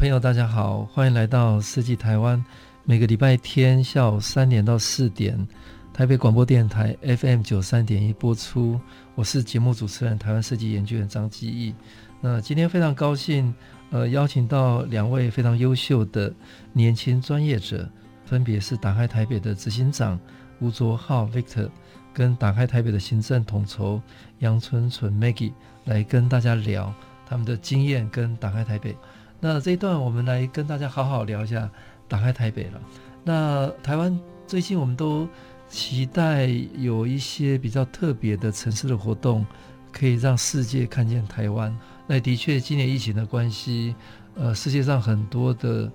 [0.00, 2.42] 朋友，大家好，欢迎来到设计台湾。
[2.84, 5.46] 每个礼拜天下午三点到四点，
[5.92, 8.80] 台北广播电台 FM 九三点一播出。
[9.14, 11.74] 我是节目主持人，台湾设计研究员张基义。
[12.18, 13.54] 那今天非常高兴，
[13.90, 16.32] 呃，邀请到两位非常优秀的
[16.72, 17.86] 年轻专业者，
[18.24, 20.18] 分别是打开台北的执行长
[20.60, 21.68] 吴卓浩 Victor，
[22.14, 24.00] 跟打开台北的行政统筹
[24.38, 25.52] 杨纯纯 Maggie，
[25.84, 26.90] 来跟大家聊
[27.26, 28.96] 他们的经验跟打开台北。
[29.42, 31.68] 那这一段我们来跟大家好好聊一下，
[32.06, 32.80] 打开台北了。
[33.24, 35.26] 那台湾最近我们都
[35.66, 39.46] 期待有一些比较特别的城市的活动，
[39.90, 41.74] 可以让世界看见台湾。
[42.06, 43.94] 那的确，今年疫情的关系，
[44.34, 45.90] 呃，世界上很多的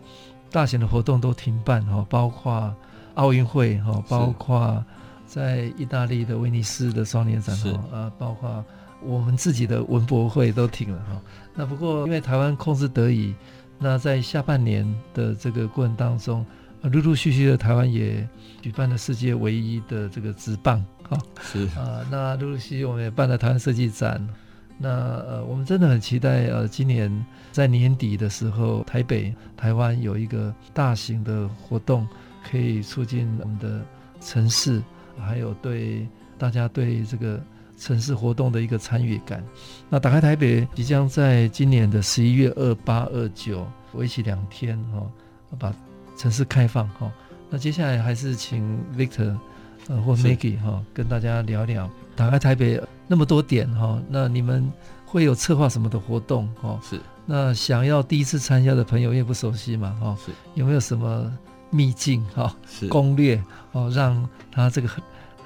[0.49, 2.73] 大型的活动都停办哈，包括
[3.13, 4.83] 奥运会哈，包括
[5.27, 8.65] 在意大利的威尼斯的双年展哈，呃，包括
[9.03, 11.21] 我们自己的文博会都停了哈。
[11.55, 13.33] 那不过因为台湾控制得宜，
[13.79, 16.45] 那在下半年的这个过程当中，
[16.83, 18.27] 陆陆续续的台湾也
[18.61, 24.21] 举办了世界唯一的这个职棒哈，是啊，那陆陆续续我们也办了台湾设计展。
[24.77, 27.09] 那呃，我们真的很期待呃，今年
[27.49, 32.05] 在年底的时候，台北、台湾有一个大型的活动，
[32.43, 33.81] 可以促进我们的
[34.19, 34.83] 城市，
[35.17, 36.05] 还有对
[36.37, 37.41] 大家对这个
[37.85, 39.43] 城市活动的一个参与感。
[39.91, 45.03] 那打开台北即将在今年的十一月二八、二九为期两天哈，
[45.59, 45.71] 把
[46.17, 47.11] 城市开放哈。
[47.47, 49.37] 那接下来还是请 Victor
[49.87, 52.81] 呃或 Maggie 哈跟大家聊聊打开台北。
[53.07, 54.67] 那么多点哈，那你们
[55.05, 56.79] 会有策划什么的活动哈？
[56.81, 56.99] 是。
[57.27, 60.31] 那想要第一次参加的朋友，因为不熟悉嘛哈，是。
[60.55, 61.31] 有没有什么
[61.69, 62.55] 秘境哈？
[62.67, 62.87] 是。
[62.87, 63.39] 攻略
[63.73, 64.89] 哦，让他这个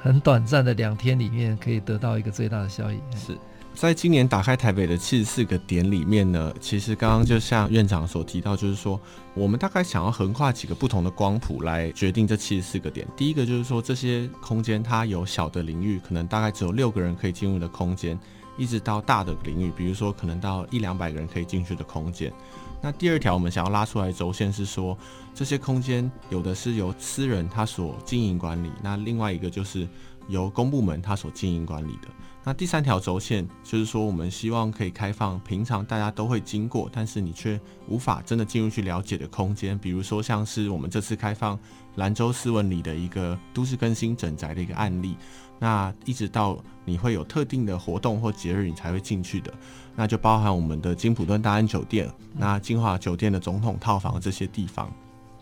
[0.01, 2.99] 很短暂的两天里面，可以得到一个最大的效益。
[3.15, 3.37] 是。
[3.75, 8.99] 在今年打开台北的七十四个点里面呢，其实刚刚就像院长所提到，就是说
[9.33, 13.07] 我们大概想要横跨几个不同的光谱来决定这七十四个点。
[13.15, 18.19] 第一个就是说这些空间它有小的领域，可能大概只有六个人可以进入的空间，
[18.57, 22.33] 一直到大的领域，比如说可能到一两百个人可以进去的空间。
[22.81, 24.97] 那第二条我们想要拉出来的轴线是说，
[25.33, 29.87] 这些空间有的是由私人他所经营管理，那另外一个就是
[30.27, 32.07] 由公部门他所经营管理的。
[32.41, 41.59] 那第三条轴线就是说，我们希望可以开放平常大家都会经过，但是你却无法真的进入去了解的空间，比如说像是我们这次开放
[41.95, 45.17] 兰州斯文里的一个都市更新整宅的一个案例。
[45.59, 49.53] 那一直到你会有特定的活动或节日，你才会进去的，
[49.95, 54.91] 那就包含我们的金普顿大安酒店、那金华酒店的总统套房这些地方。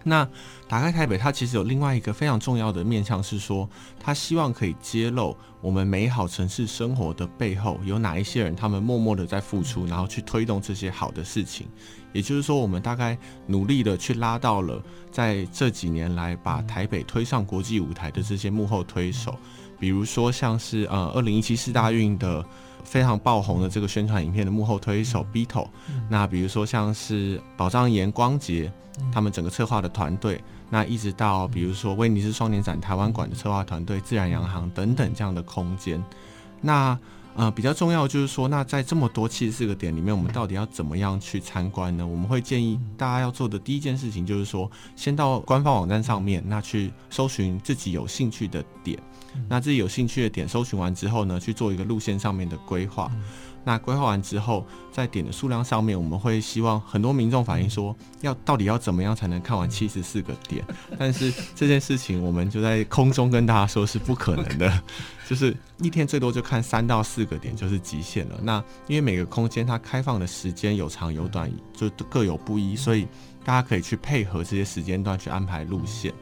[0.03, 0.25] 那
[0.69, 11.67] 打开台北，它其实有另外一个非常重要的面向，是说，它希望可以揭露我们美好城市生活的背后有哪一些人，他们默默的在付出，然后去推动这些好的事情。
[12.13, 19.35] 也就是说，我们大概努力的去拉到了在这几年来把台北推上国际舞台的这些幕后推手，
[19.79, 22.45] 比如说像是呃二零一七四大运的。
[22.83, 25.67] 非常爆红的这个宣传影片的幕后推手 Beatle，
[26.09, 28.71] 那比如说像是宝藏岩光杰，
[29.11, 36.01] 他们整个策划的团队，那一直到比如说威尼斯双年展台湾馆的策划团队、自然洋行等等这样的空间，
[36.61, 36.97] 那
[37.35, 42.07] 呃比较重要就是说，那在这么多七十四个点里面，我们到底要怎么样去参观呢？
[42.07, 48.97] 我们会建议大家要做的第一件事情就是说，先到官方网站上面，那去搜寻自己有兴趣的点。
[49.49, 53.11] 那自己有兴趣的点搜寻完之后呢，去做一个路线上面的规划。
[53.63, 60.63] 那规划完之后，在点的数量上面，我们会希望很多民众反映说，要到底要怎么样才能看完七十四个点？
[60.97, 64.81] 但是这件事情，我们就在空中跟大家说是不可能的，
[65.27, 68.39] 就是一天最多就看三到四个点就是极限了。
[68.41, 73.05] 那因为每个空间它开放的时间有长有短，就各有不一，所以
[73.43, 76.13] 大家可以去配合这些时间段去安排路线。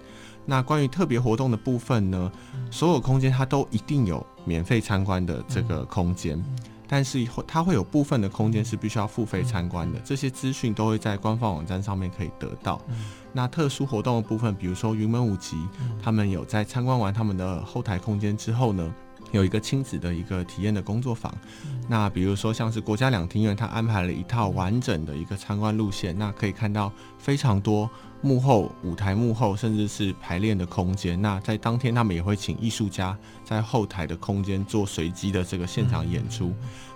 [0.45, 2.31] 那关于特别活动的部分呢，
[2.69, 6.43] 所有空间它都一定有免费参观的这个空间，
[6.87, 12.79] 但是它会有部分的空间是必须要付费参观的，这些资讯都会在官方网站上面可以得到。
[13.33, 15.57] 那特殊活动的部分，比如说云门舞集，
[16.01, 18.93] 他们有在参观完他们的后台空间之后呢，
[19.31, 21.33] 有一个亲子的一个体验的工作坊。
[21.87, 27.89] 那比如说像是国家两厅院，它安排了一套完整的一个参观路线，那可以看到非常多。
[28.21, 31.21] 幕后舞台幕后，甚至是排练的空间。
[31.21, 36.51] 那在当天，他们也会请艺术家在后台的空间做随机的这个现场演出。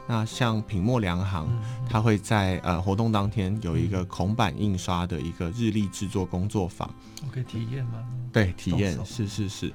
[0.10, 1.48] 那像品墨良行，
[1.88, 6.89] 它会在呃活动当天有一个孔板印刷的一个日历制作工作坊。
[7.24, 8.04] 我可以体验吗？
[8.34, 9.72] 对，体验是是是。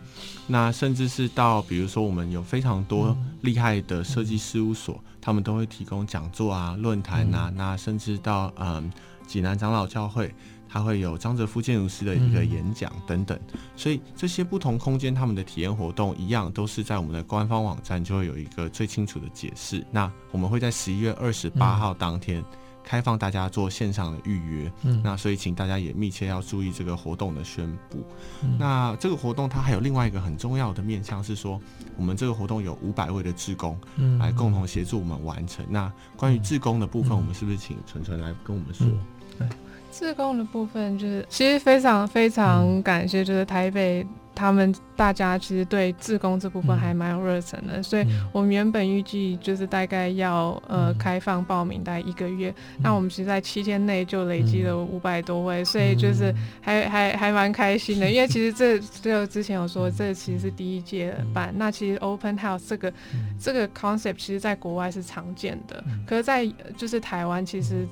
[0.49, 7.53] 那甚至是到比如说，我们有非常多厉害的设计事务所，他们都会提供讲座啊、论坛啊。
[7.55, 8.93] 那甚至到嗯
[9.29, 10.35] 济南长老教会。
[10.75, 13.39] 它会有张哲夫建筑师的一个演讲等等，
[13.77, 19.87] 所以这些不同空间他们的体验活动一样，都是在我们的官方网站就会有一个最清楚的解释。
[19.93, 22.45] 那我们会在十一月二十八号当天
[22.83, 25.01] 开放大家做线上的预约，嗯。
[25.05, 28.05] 那所以请大家也密切要注意这个活动的宣布。
[28.59, 31.61] 那这个活动它还有另外一个很重要的面向是说，
[31.97, 33.79] 我们这个活动有五百位的志工
[34.19, 35.65] 来共同协助我们完成。
[35.69, 38.89] 那关于志工的部分，我们是不是请纯纯来跟我们说？
[39.97, 44.05] 志工的部分就是，其实非常非常感谢，就是台北
[44.35, 67.87] 他们大家其实对自工这部分还蛮有热忱的，嗯、所以我们原本预计就是大概要呃、嗯、开放报名大概一个月，嗯、那我们其实在七天内就累积了五百多位，嗯、所以就是还、嗯、还还蛮开心的，因为其实这就之前有说这其实是第一届办，嗯、那其实 Open House 这个、嗯、这个 concept 其实在国外是常见的，嗯、可是在就是台湾其实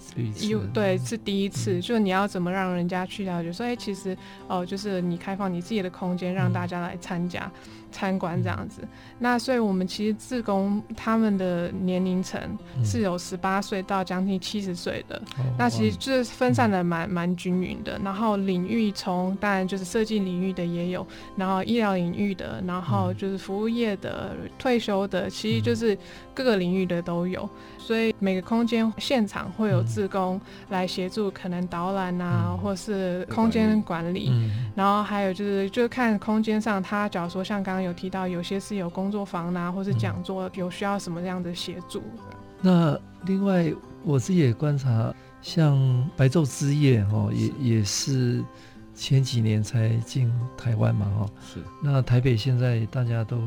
[0.49, 4.15] 有、嗯、对是第一次，嗯、就你要怎么让人家去了解，所以其实
[4.49, 7.51] 哦、呃、就是你开放你自己的空间让大家来参加。
[7.95, 8.81] 参观这样子，
[9.19, 12.41] 那所以我们其实自工他们的年龄层
[12.83, 18.01] 是有十八岁到将近七十岁的，嗯、那其实就是分散的蛮蛮均匀的。
[18.03, 21.07] 然后领域从当然就是设计领域的也有，
[21.37, 25.95] 然后医疗领域的，然后就是服务业的、退休的，其实就是
[26.33, 27.47] 各个领域的都有。
[27.85, 42.03] 所以每个空间现场会有志工来协助，可能导览啊，嗯、或是空间管理，嗯、然后还有就是就是看空间上，他假如说像刚刚有提到，有些是有工作坊啊，或是讲座，有需要什么样的协助。
[42.61, 43.73] 那另外
[44.05, 48.43] 我自己也观察，像白昼之夜哈，也也是
[48.95, 51.27] 前几年才进台湾嘛哈。
[51.53, 51.61] 是。
[51.83, 53.39] 那台北现在大家都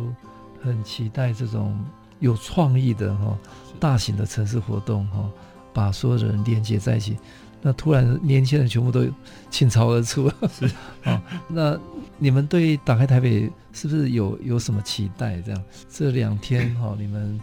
[0.62, 1.74] 很期待这种。
[2.20, 3.38] 有创意的哈，
[3.80, 5.30] 大型的城市活动哈，
[5.74, 7.18] 把所有的人连接在一起。
[7.62, 9.06] 那突然年轻人全部都
[9.50, 10.66] 倾巢而出，是
[11.04, 11.22] 啊。
[11.50, 11.78] 那
[12.18, 15.42] 你们对打开台北是不是有有什么期待？
[15.42, 17.40] 这样这两天哈，你们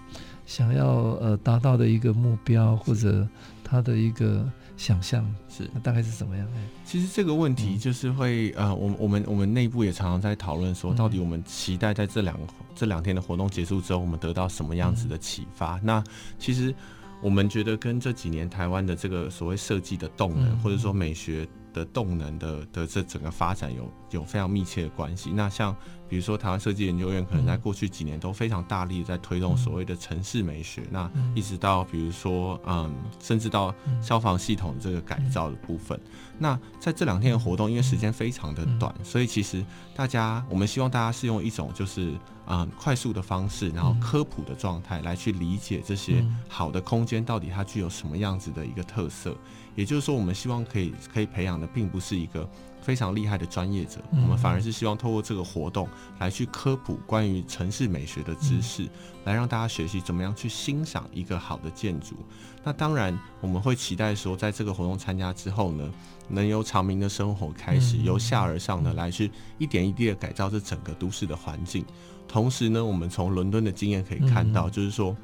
[0.46, 0.86] 想要
[1.20, 3.26] 呃达到的一个目标或者
[3.62, 4.50] 它的一个。
[4.76, 6.48] 想象是，那大概是怎么样？
[6.84, 15.76] 其实这个问题就是会，嗯、呃，我我们我们内部也常常在讨论说，到底我们期待在这两、嗯、这两天的活动结束之后，我们得到什么样子的启发？
[15.76, 16.04] 嗯、那
[16.38, 16.74] 其实
[17.20, 21.48] 我们觉得跟这几年台湾的这个所谓设计的动能，嗯、或者说美学。
[21.72, 25.30] 的动能的的这整个发展有有非常密切的关系。
[25.30, 25.74] 那像
[26.08, 30.82] 比如说台湾设计研究院，可能在过去几年都非常大力在推动所谓的城市美学。
[30.90, 35.98] 那一直到比如说嗯，甚至到消防系统这个改造的部分。
[36.38, 39.64] 那在这两天的活动，因为时间非常的短，所以其实
[39.94, 42.12] 大家我们希望大家是用一种就是
[42.46, 49.34] 嗯快速的方式，然后科普的状态来去理解这些好的空间到底它具有什么样子的一个特色。
[49.74, 52.48] 也就是说，我们希望可以可以培养的，并不是一个
[52.80, 58.88] 非常厉害的专业者，我们反而是希望透过这个活动来去科普关于城市美学的知识，
[59.24, 62.16] 来让大家学习怎么样去欣赏一个好的建筑。
[62.62, 65.90] 那当然，我们会期待说，在这个活动参加之后呢，
[66.28, 71.84] 能由长明的生活开始，由下而上的来去一点一滴的改造这整个都市的环境。
[72.28, 75.16] 同时呢，我们从伦敦的经验可以看到，就是说。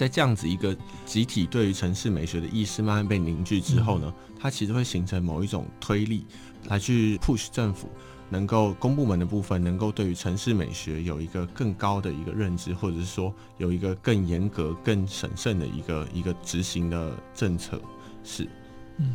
[0.00, 0.74] 在这样子一个
[1.04, 6.24] 集体对于城市美学的意识慢慢被凝聚之后呢，它其实会形成某一种推力，
[6.68, 7.86] 来去 push 政府
[8.30, 17.78] 能够公部门的部分能够对于城市美学有一个更高的一个认知，或者是说有一个更严格、更审慎的一个一个执行的政策。
[18.24, 18.48] 是，
[18.96, 19.14] 嗯，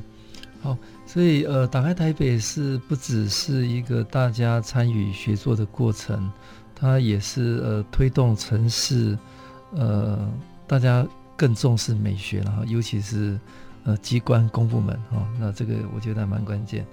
[0.61, 0.77] 好，
[1.07, 6.31] 所以呃，打开台北是不只是一个大家参与学作的过程，
[6.75, 9.17] 它也是呃推动城市
[9.71, 10.31] 呃。
[10.67, 11.05] 大家
[11.35, 13.39] 更重视美学了哈，尤其是
[13.83, 16.85] 呃机关公部门哈，那这个我觉得还蛮关键。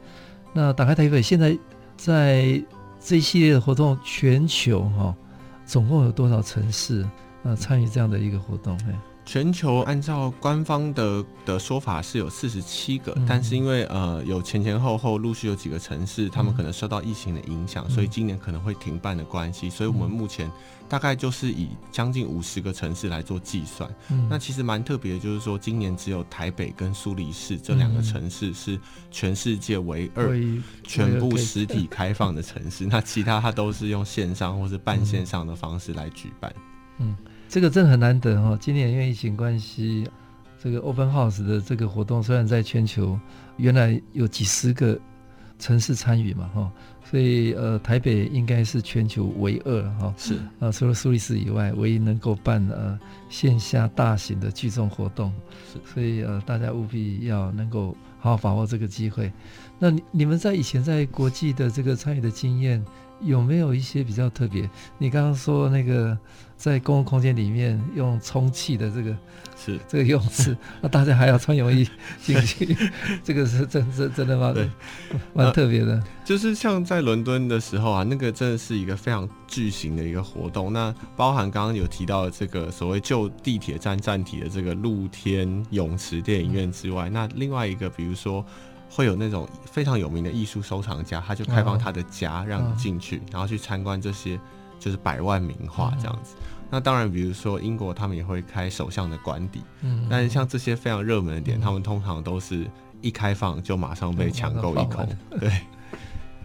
[0.52, 1.56] 那打开台北现在
[1.96, 2.62] 在
[3.00, 5.14] 这一系列的活动，全球哈
[5.64, 7.06] 总共有多少城市
[7.42, 8.78] 呃参与这样的一个活动？
[9.24, 20.50] 全球按照官方的的说法是有四十七个，嗯、但是因为呃有前前后后陆续有几个城市，他们可能受到疫情的影响，嗯、所以今年可能会停办的关系，所以我们目前
[20.88, 23.88] 大概就是以将近五十个城市来做计算。
[24.10, 28.78] 嗯、那其实蛮特别的，就是说今年只有台北跟苏黎世这两个城市是
[29.10, 30.36] 全世界唯二
[30.82, 36.52] 全部实体开放的城市，那其他它都是用线上或是半线上的方式来举办。
[36.98, 37.16] 嗯。
[37.52, 40.08] 这个真的很难得哈，今年因为疫情关系，
[40.58, 43.20] 这个 Open House 的这个活动虽然在全球
[43.58, 44.98] 原来有几十个
[45.58, 46.72] 城市参与嘛哈，
[47.04, 52.98] 所以呃台北应该是全球唯二哈，是呃除了苏黎世以外，唯一能够办呃
[53.28, 55.30] 线下大型的聚众活动，
[55.70, 59.30] 是所以呃大家务必要能够好好把握这个机会。
[59.78, 62.82] 那你你们在以前在国际的这个参与的经验
[63.20, 64.66] 有没有一些比较特别？
[64.96, 66.18] 你刚刚说那个。
[66.62, 69.12] 在公共空间里面用充气的这个
[69.56, 71.84] 是这个泳池， 那大家还要穿泳衣
[72.22, 72.76] 进去，
[73.24, 74.52] 这个是真真真的吗？
[74.52, 74.70] 对，
[75.34, 76.00] 蛮特别的。
[76.24, 80.72] 就是像在伦敦的时候啊，那个真的是一个非常巨型的一个活动。
[80.72, 88.44] 那包含刚刚有提到的这个所谓旧地铁站站体的这个露天泳池电影院之外，那另外一个比如说。
[88.94, 94.38] 会有那种非常有名的艺术收藏家，他就开放他的家让你进去，然后去参观这些
[94.82, 96.34] 就是百万名画这样子。
[96.68, 99.62] 那当然，比如说英国，他们也会开首相的官邸。
[99.82, 102.66] 嗯，但是像这些非常热门的点，他们通常都是
[103.00, 105.08] 一开放就马上被抢购一空。
[105.38, 105.52] 对。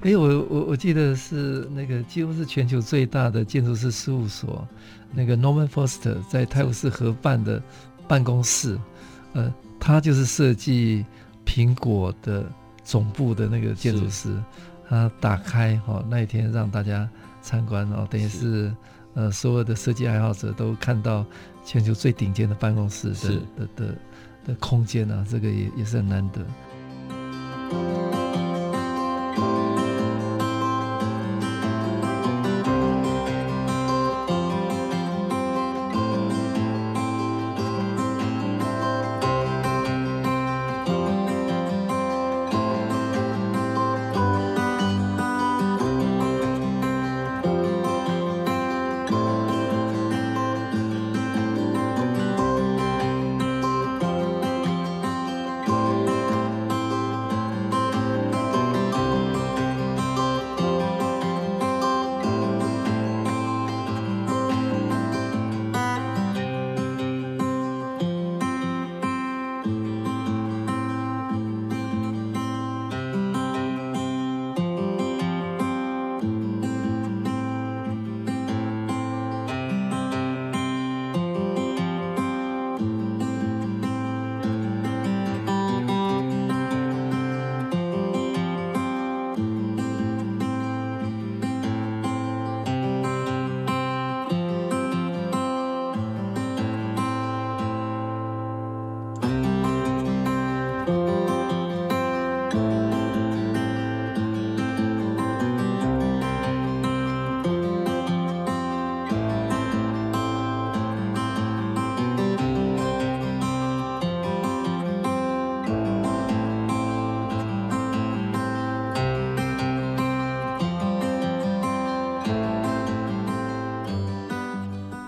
[0.01, 4.67] 哎，我我我记得是那个几乎是全球最大的建筑师事务所，
[5.11, 7.59] 那个 Norman Foster 在泰晤士河畔的
[8.07, 8.77] 办公室，
[9.33, 11.03] 呃，他就是设计
[11.43, 12.45] 苹果的
[12.83, 14.37] 总部的那个建筑师。
[14.89, 17.09] 他打开哈、哦、那一天让大家
[17.47, 18.75] 参观哦，等于是。
[19.13, 21.25] 呃，所有的设计爱好者都看到
[21.65, 23.95] 全球最顶尖的办公室的的的
[24.45, 26.45] 的，空间啊，这个也也是很难得。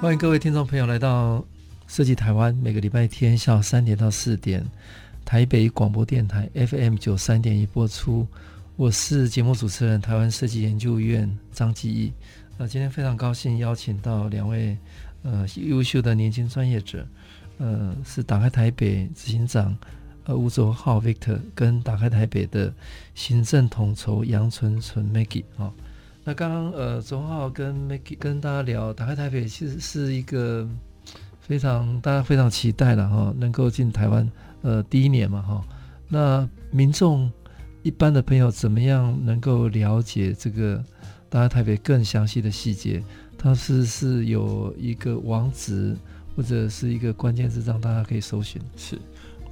[0.01, 1.45] 欢迎各位听众朋友来到
[1.85, 4.65] 设计台湾，每个礼拜天下午三点到四点，
[5.25, 8.25] 台北广播电台 FM 九三点一播出。
[8.77, 12.13] 我是节目主持人，台湾设计研究院张继义。
[12.57, 14.77] 那今天非常高兴邀请到两位
[15.23, 17.05] 呃优秀的年轻专业者，
[17.57, 19.77] 呃，是打开台北执行长
[20.23, 22.73] 呃吴卓浩 Victor 跟打开台北的
[23.15, 25.69] 行政统筹杨纯纯 Maggie 啊。
[26.23, 30.67] 那刚刚呃，卓浩跟 Maggie 跟大家聊，打开台北其实是一个
[31.39, 34.29] 非常大家非常期待的哈，能够进台湾
[34.61, 35.63] 呃第一年嘛哈。
[36.07, 37.31] 那民众
[37.81, 40.83] 一般的朋友怎么样能够了解这个
[41.29, 43.01] 打开台北更详细的细节？
[43.37, 45.95] 它是是有一个网址
[46.35, 48.61] 或者是一个关键字让大家可以搜寻？
[48.75, 48.99] 是。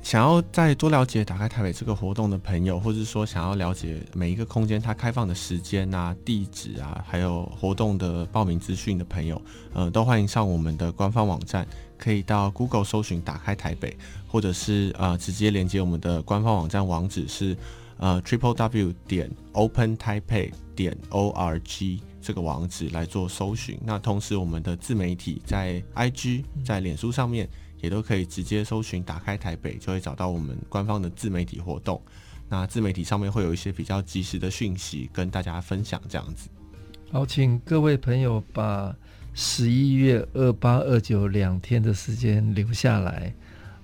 [0.07, 9.41] 想要再多了解打开台北这个活动的朋友，或者说想要了解每一个空间它开放的时间啊、地址啊，还有活动的报名资讯的朋友，
[9.73, 17.57] 呃，都欢迎上我们的官方网站，可以到 Google 搜寻打开台北，或者是呃直接连接我们的官方网站网址是
[17.97, 23.77] 呃 Triple W 点 Open Taipei 点 O R G 这个网址来做搜寻。
[23.83, 27.49] 那同时我们的自媒体在 IG 在脸书上面。
[27.81, 32.01] 也都可以直接搜寻“打开台北”，就会找到我们官方的自媒体活动。
[32.49, 36.49] 那自媒体上面会有一些比较及时的讯息跟大家分享，这样子。
[37.11, 38.95] 好，请各位朋友把
[39.33, 43.33] 十一月二八、二九两天的时间留下来。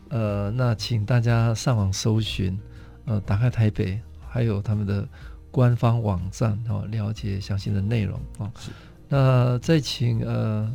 [0.09, 2.57] 呃，那请大家上网搜寻，
[3.05, 5.07] 呃，“打开台北”，还有他们的
[5.51, 8.51] 官方网站哦，了解详细的内容哦。
[9.09, 10.71] 那再请呃，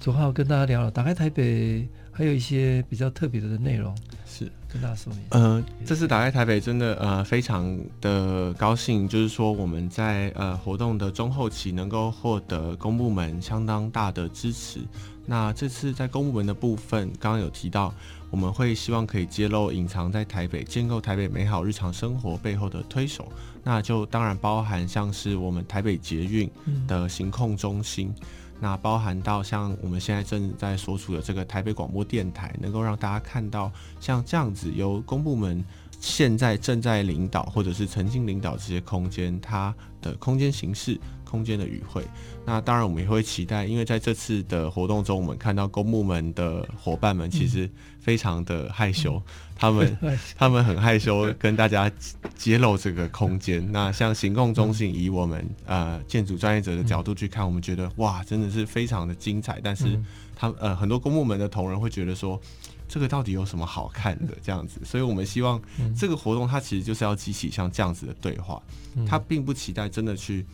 [0.00, 1.88] 卓浩跟大家聊了“打开台北”。
[2.12, 3.96] 还有一些比较特别的内容，
[4.26, 5.22] 是跟大家说一下。
[5.30, 14.80] 呃，这次打开台北真的呃非常的高兴，就是说我们在呃活动的中后期能够获得公部门相当大的支持。
[15.24, 17.94] 那这次在公部门的部分，刚刚有提到，
[18.28, 23.32] 我们会希望可以揭露隐藏在台北建构台北美好日常生活背后的推手，
[23.64, 26.50] 那就当然包含像是我们台北捷运
[26.86, 28.12] 的行控中心。
[28.20, 28.26] 嗯
[28.62, 35.64] 那包含到像我们现在正在所处的这个台北广播电台，能够让大家看到像这样子由公部门
[35.98, 42.04] 现在正在领导或者是曾经领导这些空间，它的空间形式、空间的语汇。
[42.46, 49.98] 那当然，我们也会期待，因为在这次的活动中，我们看到公部门的伙伴们其实非常的害羞，嗯、他们
[50.36, 51.88] 他们很害羞跟大家
[52.34, 53.64] 揭露这个空间。
[53.70, 59.60] 那像行动中心，以我们呃建筑专业者的角度去看，我们觉得哇，真的是非常的精彩。
[59.62, 59.96] 但是
[60.34, 62.40] 他呃很多公部门的同仁会觉得说，
[62.88, 64.80] 这个到底有什么好看的 这样子？
[64.84, 65.62] 所以我们希望
[65.96, 68.60] 这个活动它其实就是要激起像这样子的对话，
[69.06, 70.44] 它并不期待真的去。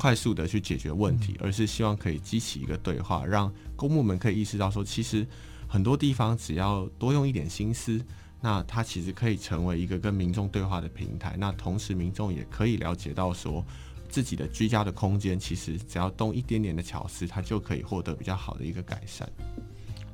[0.00, 5.26] 快速的去解决问题，而是希望可以激起一个对话，让公部门可以意识到说，其实
[5.66, 8.00] 很多地方只要多用一点心思，
[8.40, 11.36] 那它其实可以成为一个跟民众对话的平台。
[11.38, 13.64] 那同时，民众也可以了解到说，
[14.08, 19.28] 自己的居家的空间其实只要动一点点的巧思，它就可以获得比较好的一个改善。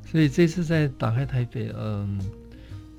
[0.05, 2.21] 所以这次在打开台北，嗯。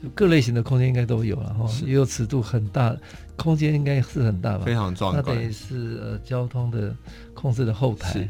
[0.04, 2.94] 就各类型的空间应该都有了哈，也有尺度很大，
[3.38, 4.66] 空间应该是很大吧？
[4.66, 5.24] 非常壮观。
[5.26, 6.94] 那得是呃交通的
[7.34, 8.30] 控制的后台，是，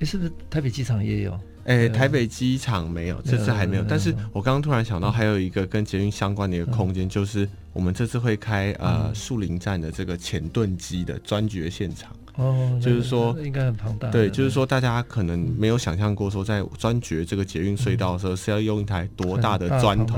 [0.00, 1.40] 欸、是不是台北机场也有？
[1.64, 3.84] 哎、欸，台北机场没有，这次还没有。
[3.88, 12.10] 但是我刚刚突然想到，还有一个跟捷运相关的一个空间，就是我们这次会开呃树林站的这个潜盾机的钻掘现场。
[12.36, 14.08] 哦，就是说应该很庞大。
[14.10, 20.16] 对，就是说大家可能没有想象过，说在钻掘这个捷运隧道的时候，是要用一台多大的砖头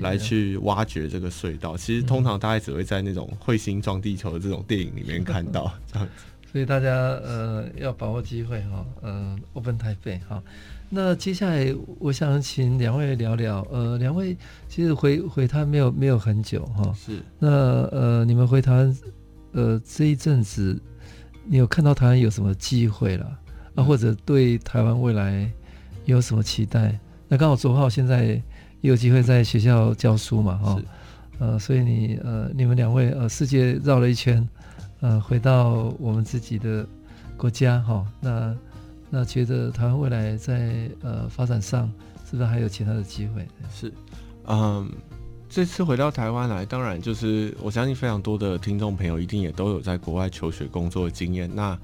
[0.00, 1.76] 来去挖掘这个隧道。
[1.76, 6.24] 其实通常大家只会在那种彗星撞地球的这种电影里面看到 这样子。
[6.52, 10.42] 所以大家呃要把握机会哈，嗯，Open 台北哈。
[10.90, 14.36] 那接下来我想请两位聊聊，呃，两位
[14.68, 16.94] 其实回回台没有没有很久哈。
[16.94, 17.22] 是。
[17.38, 18.98] 那呃，你们回台湾
[19.52, 20.80] 呃这一阵子。
[21.44, 23.38] 你有看到台湾有什么机会了？
[23.74, 25.50] 啊，或者对台湾未来
[26.04, 26.96] 有什么期待？
[27.26, 30.80] 那刚好卓浩现在也有机会在学校教书嘛，哈，
[31.40, 34.48] 呃，所以你呃，你们两位呃，世界绕了一圈，
[35.02, 36.86] 呃，回到我们自己的
[37.36, 38.56] 国家，哈，那
[39.10, 41.92] 那觉得台湾未来在呃发展上
[42.24, 43.46] 是不是还有其他的机会？
[43.70, 43.92] 是，
[44.46, 44.90] 嗯。
[45.54, 51.54] 这次回到台湾来，当然就是我相信非常多的听众朋友一定也都有在国外求学工作的经验。
[51.54, 51.78] 那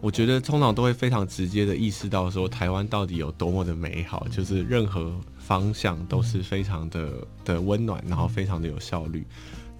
[0.00, 7.12] 我觉得通常都会非常直接的意识到说，台湾到底有多么的美好，就是任何方向都是非常的
[7.44, 9.24] 的温暖，然后非常的有效率。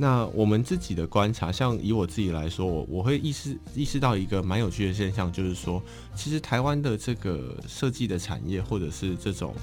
[0.03, 5.81] 那我们自己的观察，像以我自己来说，我我会意识意识到一个蛮有趣的现象，就是说，
[6.13, 9.55] 其实台湾的这个设计的产业，或者是这种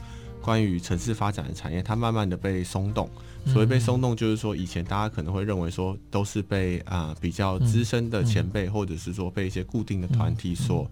[0.41, 3.09] 关于城市发展的产业，它慢慢的被松动。
[3.47, 10.89] 所谓被松动，就是说以前大家可能会认为说都是被啊、呃、比较资深的前辈，或者是说被一些固定的团体所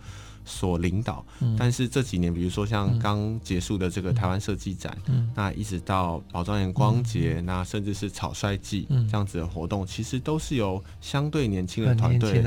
[0.48, 1.24] 所领导。
[1.56, 4.98] 但是这几年，比如说像刚结束的这个台湾设计展，
[5.36, 12.42] 那一直到宝藏岩光节，那甚至是草率季这样子的活动，其实都是由相对年轻的团队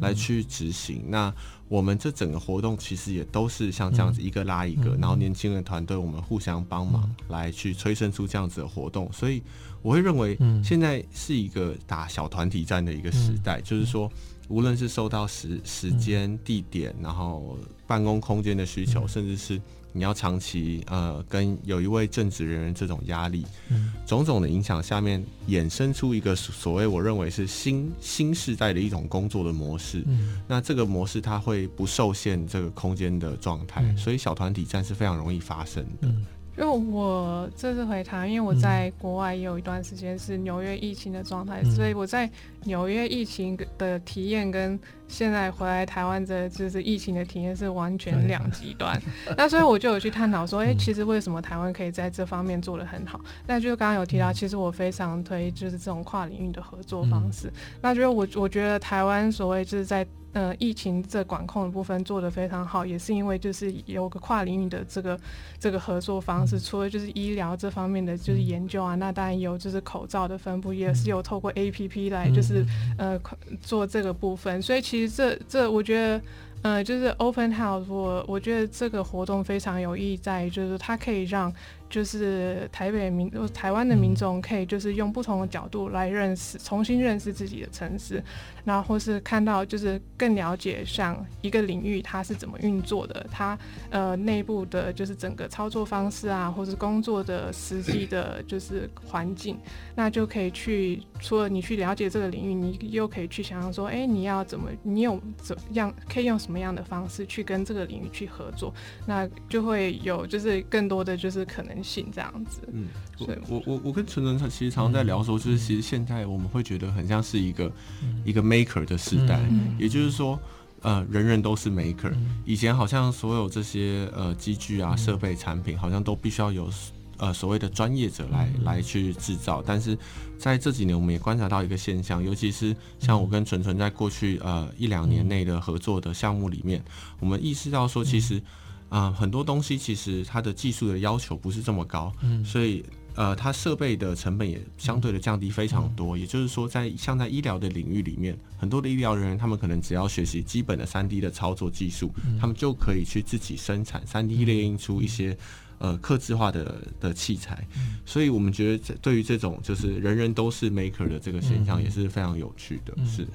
[0.00, 1.04] 来去执行。
[1.08, 1.32] 那
[1.68, 9.42] 我们这整个活动其实也都是像这样子一个拉一个，然后年轻的团队我们互相帮忙来去催生出这样子的活动，所以
[9.82, 14.10] 我会认为现在是一个打小团体战的一个时代，就是说
[14.48, 19.60] 无论是受到时时间、地点，然后办公空间的需求，甚至是。
[19.92, 36.08] 你要长期呃跟有一位正职人员这种压力，嗯，种种的影响下面衍生出一个所谓我认为是新新时代的一种工作的模式，嗯，那这个模式它会不受限这个空间的状态，嗯，所以小团体战是非常容易发生的。
[36.56, 42.28] 嗯因为我这次回台，因为我在国外也有一段时间是纽约疫情的状态，嗯，所以我在
[42.64, 48.98] 纽约疫情的体验跟现在回来台湾的就是疫情的体验是完全两极端。
[49.36, 53.20] 那所以我就有去探讨说，哎，其实为什么台湾可以在这方面做得很好？
[53.46, 57.52] 那就刚刚有提到，其实我非常推就是这种跨领域的合作方式。
[57.82, 60.06] 那就是我我觉得台湾所谓就是在。
[60.36, 65.18] 呃，疫情这管控的部分做得非常好，也是因为就是有个跨领域的这个
[65.58, 72.62] 这个合作方式，除了就是医疗这方面的就是研究啊，那当然有就是口罩的分布，也是有透过 APP 来就是
[72.98, 73.18] 呃
[73.62, 76.20] 做这个部分，所以其实这这我觉得。
[76.62, 81.52] 呃，就是 Open House，我我觉得这个活动非常有意义，在于就是它可以让
[81.90, 88.22] 就是台北民、台湾的民众可以就是用不同的角度来认识、重新认识自己的城市，
[88.64, 93.58] 然后或是看到就是更了解像一个领域它是怎么运作的，它
[93.90, 99.58] 呃内部的就是整个操作方式啊，或是工作的实际的就是环境，
[99.96, 106.36] 那就可以去除了你去了解这个领域，你又可以去想象说，哎，你要怎么，你有怎样可以用。
[106.36, 108.72] 什么样的方式去跟这个领域去合作，
[109.06, 112.60] 那就会有就是更多的就是可能性这样子。
[112.72, 117.70] 嗯，我我我我跟纯纯他其实常常在聊说，就是其实现在我们会觉得很像是一个、
[118.02, 120.38] 嗯、一个 maker 的时代，嗯、也就是说。
[120.82, 122.12] 呃，人人都是 maker。
[122.44, 126.70] 以前好像所有这些呃机具啊、设备、产品，好像都必须要有
[127.16, 129.60] 呃所谓的专业者来来去制造。
[129.66, 129.98] 但是
[130.38, 136.84] 在这几年，我们也观察到一个现象，尤其是像我跟纯纯在过去呃一两年内的合作的项目里面，
[137.18, 138.40] 我们意识到说，其实
[138.88, 142.84] 啊、呃、很多东西其实它的技术的要求不是这么高，嗯所以。
[143.18, 155.34] 呃，它设备的成本也相对的降低非常多，也就是说，在像在医疗的领域里面，很多的医疗人员他们可能只要学习基本的三 D 的操作技术，他们就可以去自己生产三 D 列印出一些
[155.78, 157.66] 呃客制化的的器材。
[158.04, 162.94] 所以我们觉得，对于这种就是人人都是 maker 的这个现象，也是非常有趣的。
[163.06, 163.26] 是。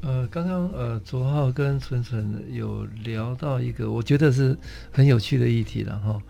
[0.00, 4.56] 呃，刚刚呃，卓浩跟纯纯有聊到一个，我觉得是
[4.90, 6.22] 很有趣的议题了哈。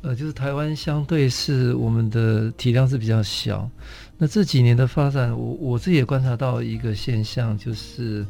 [0.00, 3.68] 呃，就是台湾相对是我们的体量是比较小，
[4.16, 8.24] 那这几年的发展，我我自己也观察到一个现象，就是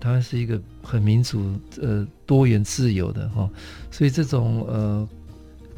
[0.00, 3.48] 台湾是一个很民主、呃多元、自由的哈，
[3.92, 5.08] 所以这种呃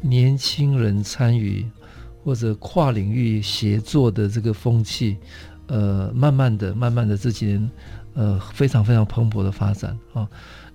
[0.01, 1.63] 年轻人参与
[2.23, 5.17] 或者跨领域协作的这个风气，
[5.67, 7.69] 呃，慢慢的、慢慢的这几年
[8.17, 10.27] 呃非常非常蓬勃的发展啊。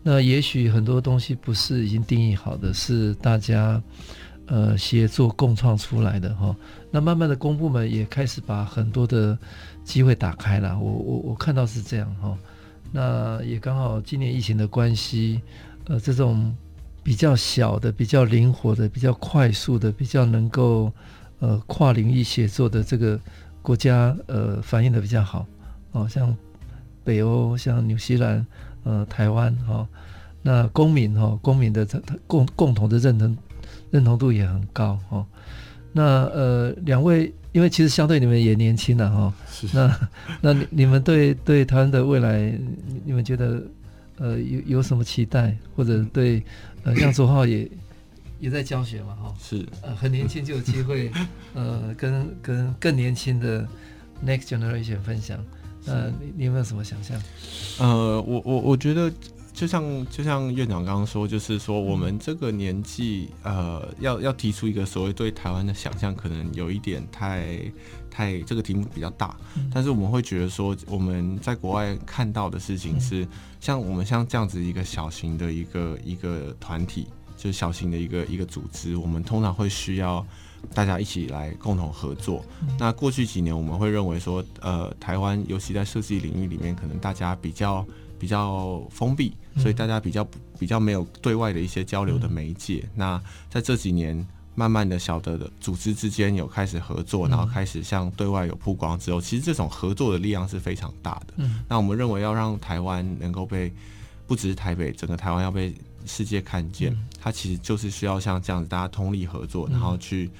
[0.03, 3.83] 那也许很多东西不是已经定义好的，是大家。
[4.47, 6.55] 呃，协作共创出来的哈，
[6.91, 9.39] 那慢慢的公部门也开始把很多的
[9.85, 12.37] 机会打开了，我我我看到是这样哈，
[12.91, 15.41] 那也刚好今年疫情的关系，
[15.87, 16.55] 呃，这种
[17.05, 20.93] 比较小的、比较灵活的、比较快速的、比较能够
[21.39, 23.19] 呃跨领域协作的这个
[23.63, 25.47] 国家，呃，反应的比较好
[25.93, 26.37] 哦，像
[27.05, 28.47] 北欧、像纽西兰、
[28.85, 29.87] 呃，台湾哈，
[30.43, 31.87] 那公民哈，公民的
[32.27, 33.37] 共共同的认同。
[33.91, 35.27] 认同度也很高哦。
[35.93, 39.35] 那呃，两位，因为其实相对你们也年轻了哈。
[39.51, 39.69] 是。
[39.75, 40.09] 那
[40.41, 42.59] 那你你们对对台湾的未来，
[43.05, 43.63] 你们觉得
[44.17, 45.55] 呃有有什么期待？
[45.77, 46.43] 或者对
[46.85, 47.71] 呃，像卓浩也
[48.41, 49.35] 也在教学嘛哈。
[49.39, 49.63] 是。
[49.83, 51.13] 呃，很年轻就有机会
[51.53, 53.69] 呃，跟跟更年轻的
[54.25, 55.39] next generation 分享。
[55.87, 57.21] 呃，你你有没有什么想象？
[57.79, 59.13] 呃，我我我觉得。
[59.55, 67.61] 就像就像院长刚刚说，就是说我们这个年纪，呃，要要提出一个所谓对台湾的想象，可能有一点太
[68.11, 69.37] 太这个题目比较大。
[69.71, 73.29] 但是我们会觉得说，我们在国外看到的事情是，
[73.61, 80.27] 像我们像这样子一个小型的一个一个团体，就是小型的一个一个组织，我们通常会需要
[80.75, 82.45] 大家一起来共同合作。
[82.79, 87.85] 那过去几年，我们会认为说，呃，台湾尤其在设计领域里面，可能大家比较。
[88.23, 90.25] 比较封闭，所以大家比较
[90.57, 92.89] 比较没有对外的一些交流的媒介。
[92.95, 101.35] 那在这几年，慢慢的小的组织之间有开始合作，然后开始向对外有曝光之后，其实这种合作的力量是非常大的。
[101.69, 103.73] 那我们认为要让台湾能够被，
[104.29, 105.75] 不只是台北，整个台湾要被
[106.07, 110.31] 世界看见，它其实就是需要像这样子，大家通力合作，然后去。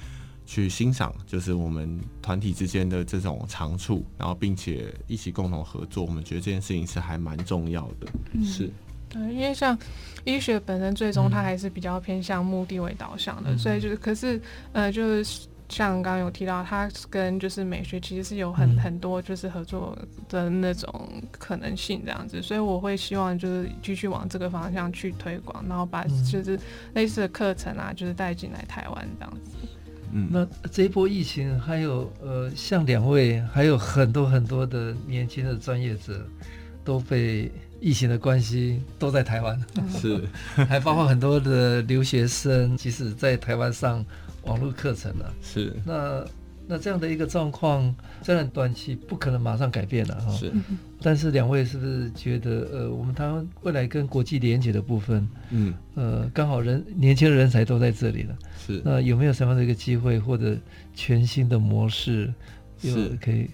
[0.45, 8.07] 去欣赏，就是我们团体之间的这种长处，然后并且一起共同合作，我们觉得这件事情是还蛮重要的。
[8.33, 8.69] 嗯、是，
[9.09, 9.77] 对，因为像
[10.25, 14.41] 医学本身最终它还是比较偏向目的为导向的，嗯、所以就是，可是
[14.73, 26.59] 呃，就是像刚刚有提到，它跟就是美学其实是有很很多就是合作的那种可能性这样子，所以我会希望就是继续往这个方向去推广，然后把就是
[26.93, 29.51] 类似的课程啊，就是带进来台湾这样子。
[30.13, 36.23] 嗯，那这一波疫情，还有呃，像两位，还有很多很多的年轻的专业者，
[36.83, 37.51] 都被
[37.81, 39.59] 疫情的关系都在台湾，
[39.99, 40.21] 是，
[40.69, 44.05] 还包括很多的留学生，即使在台湾上
[44.43, 45.73] 网络课程了，是。
[45.85, 46.23] 那
[46.67, 50.51] 那这样的一个状况，虽然短期不可能马上改变了哈，是。
[51.01, 58.37] 但是两位是不是觉得，呃，我们台湾未来跟国际连接的部分，嗯，呃，刚好人年轻的人才都在这里了。
[58.57, 60.57] 是，那有没有什么样的一个机会或者
[60.95, 62.33] 全新的模式，
[62.79, 63.49] 是可以？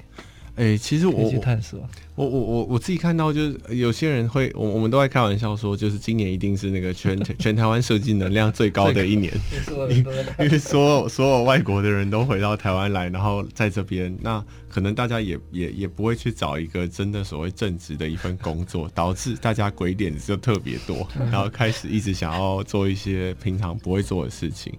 [0.55, 1.79] 哎、欸，其实我去探索。
[2.15, 9.33] 我我我我自己看到，就是有些人会，我我们都在开玩笑说，就是今年一定是那个全 全台湾设计能量最高的一年，
[10.37, 24.73] 因为所有所有外国的人都回到台湾来，然后在这边，那可能大家也也也不会去找一个真的所谓正职的一份工作，导致大家鬼点子就特别多，然后开始一直想要做一些平常不会做的事情。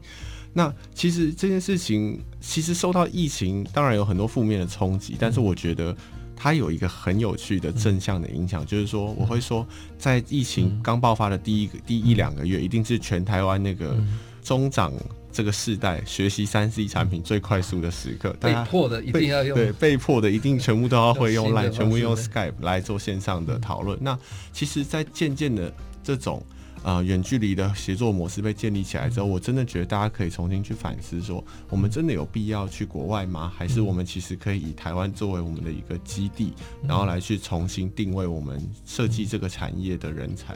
[0.53, 5.97] 那其实这件事情，其实受到疫情当然有很多负面的冲击，但是我觉得
[6.37, 9.67] 它有一个很有趣的正向的影响，就是说我会说，
[9.99, 13.97] 在疫情刚爆发的第一个第一两个月，一定是全台湾那个
[14.43, 14.93] 中长
[15.33, 23.99] 这个世代学习三 C 产品最快速的时刻，被迫的一定要用，对，被迫的一定全部都要会用 Line，全部用 Skype 来做线上的讨论。
[24.01, 24.19] 那
[24.53, 25.73] 其实，在渐渐的。
[26.03, 26.43] 这种
[26.83, 33.53] 呃远距离的协作模式被建立起来之后，我真的觉得大家可以重新去反思说，我们真的有必要去国外吗？
[33.57, 36.53] 还是我们其实可以以台湾作为我们的一个基地，
[36.87, 40.55] 然后来去重新定位我们设计这个产业的人才，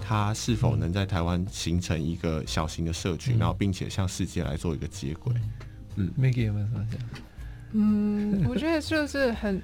[0.00, 5.34] 他是否能在台湾形成一个小型的社群，然后并且向世界来做一个接轨？
[5.96, 7.00] 嗯，Maggie 有没有什么想？
[7.72, 9.60] 嗯，我觉得就是很。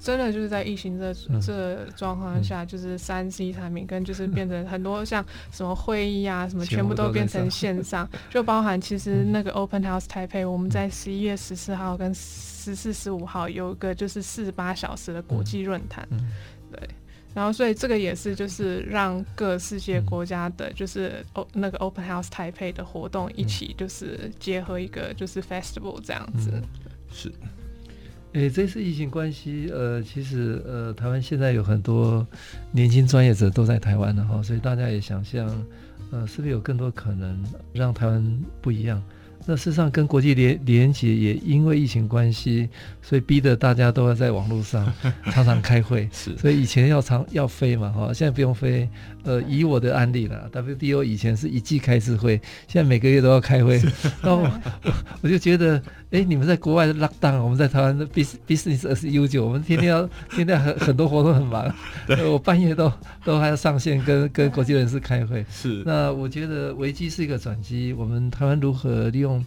[0.00, 16.08] 真的就是在疫情这这状况下，就是三 C 产品跟就是变成很多像什么会议啊什么，全部都变成线上， 就包含其实那个 Open House Taipei，我们在十一月十四号跟十四十五号有一个就是四十八小时的国际论坛，
[16.72, 16.80] 对，
[17.34, 26.50] 然后所以这个也是就是让各世界国家的就是那个 Open House Taipei 的活动一起就是结合一个就是 Festival 这样子，
[27.12, 27.30] 是。
[28.32, 32.24] 诶，这次疫情关系，呃，其实呃，台湾现在有很多
[32.70, 35.48] 年轻专业者都在台湾了哈，所以大家也想象，
[36.12, 39.02] 呃，是不是有更多可能让台湾不一样？
[39.46, 42.68] 那事实上，跟国际联联结也因为疫情关系，
[43.00, 44.92] 所以逼得大家都要在网络上
[45.32, 46.06] 常常开会。
[46.12, 48.86] 是，所以以前要常要飞嘛，哈，现在不用飞。
[49.24, 53.78] 呃，以我的案例啦，WTO 以前是一季开一次会，现在每个月都要开会。
[54.22, 54.60] 然后我，
[55.22, 61.72] 我就觉得，哎，你们在国外的 lockdown，我们在台湾的 business as usual，我们天天要 天天很很多活动很忙。
[62.06, 62.92] 对，我半夜都
[63.24, 65.44] 都还要上线跟跟国际人士开会。
[65.50, 65.82] 是。
[65.86, 69.44] 那我觉得危机是一个转机，我们台湾如何利用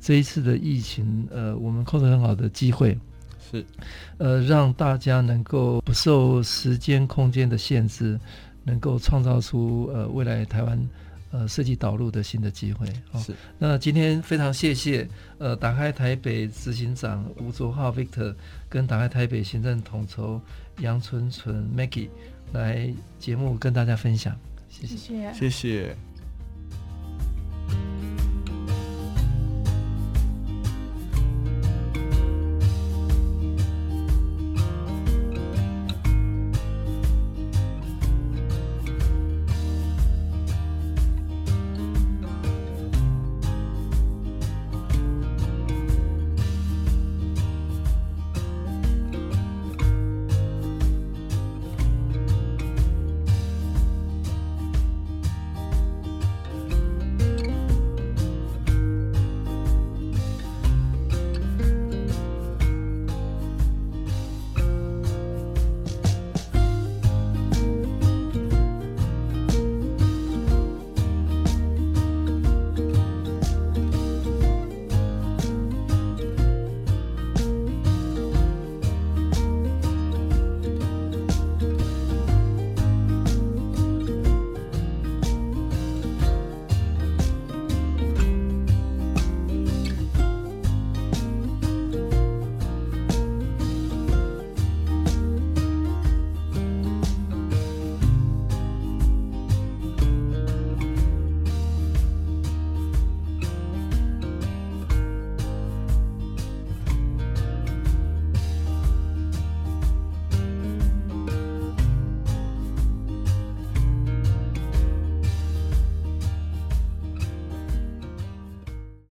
[0.00, 2.98] 这一次的疫情，呃，我们控制很好的机会，
[3.50, 3.64] 是，
[4.18, 8.18] 呃，让大家能够不受时间空间的限制。
[8.66, 10.88] 能够创造出呃未来台湾
[11.34, 12.86] 呃设计导入的新的机会。
[13.10, 13.34] 哦、是。
[13.58, 15.08] 那今天非常谢谢
[15.38, 18.32] 呃打开台北执行长吴卓浩 Victor
[18.68, 20.40] 跟打开台北行政统筹
[20.78, 22.08] 杨纯纯 Maggie
[22.52, 24.96] 来节目跟大家分享，谢谢。
[24.96, 25.32] 谢谢。
[25.34, 25.96] 谢谢。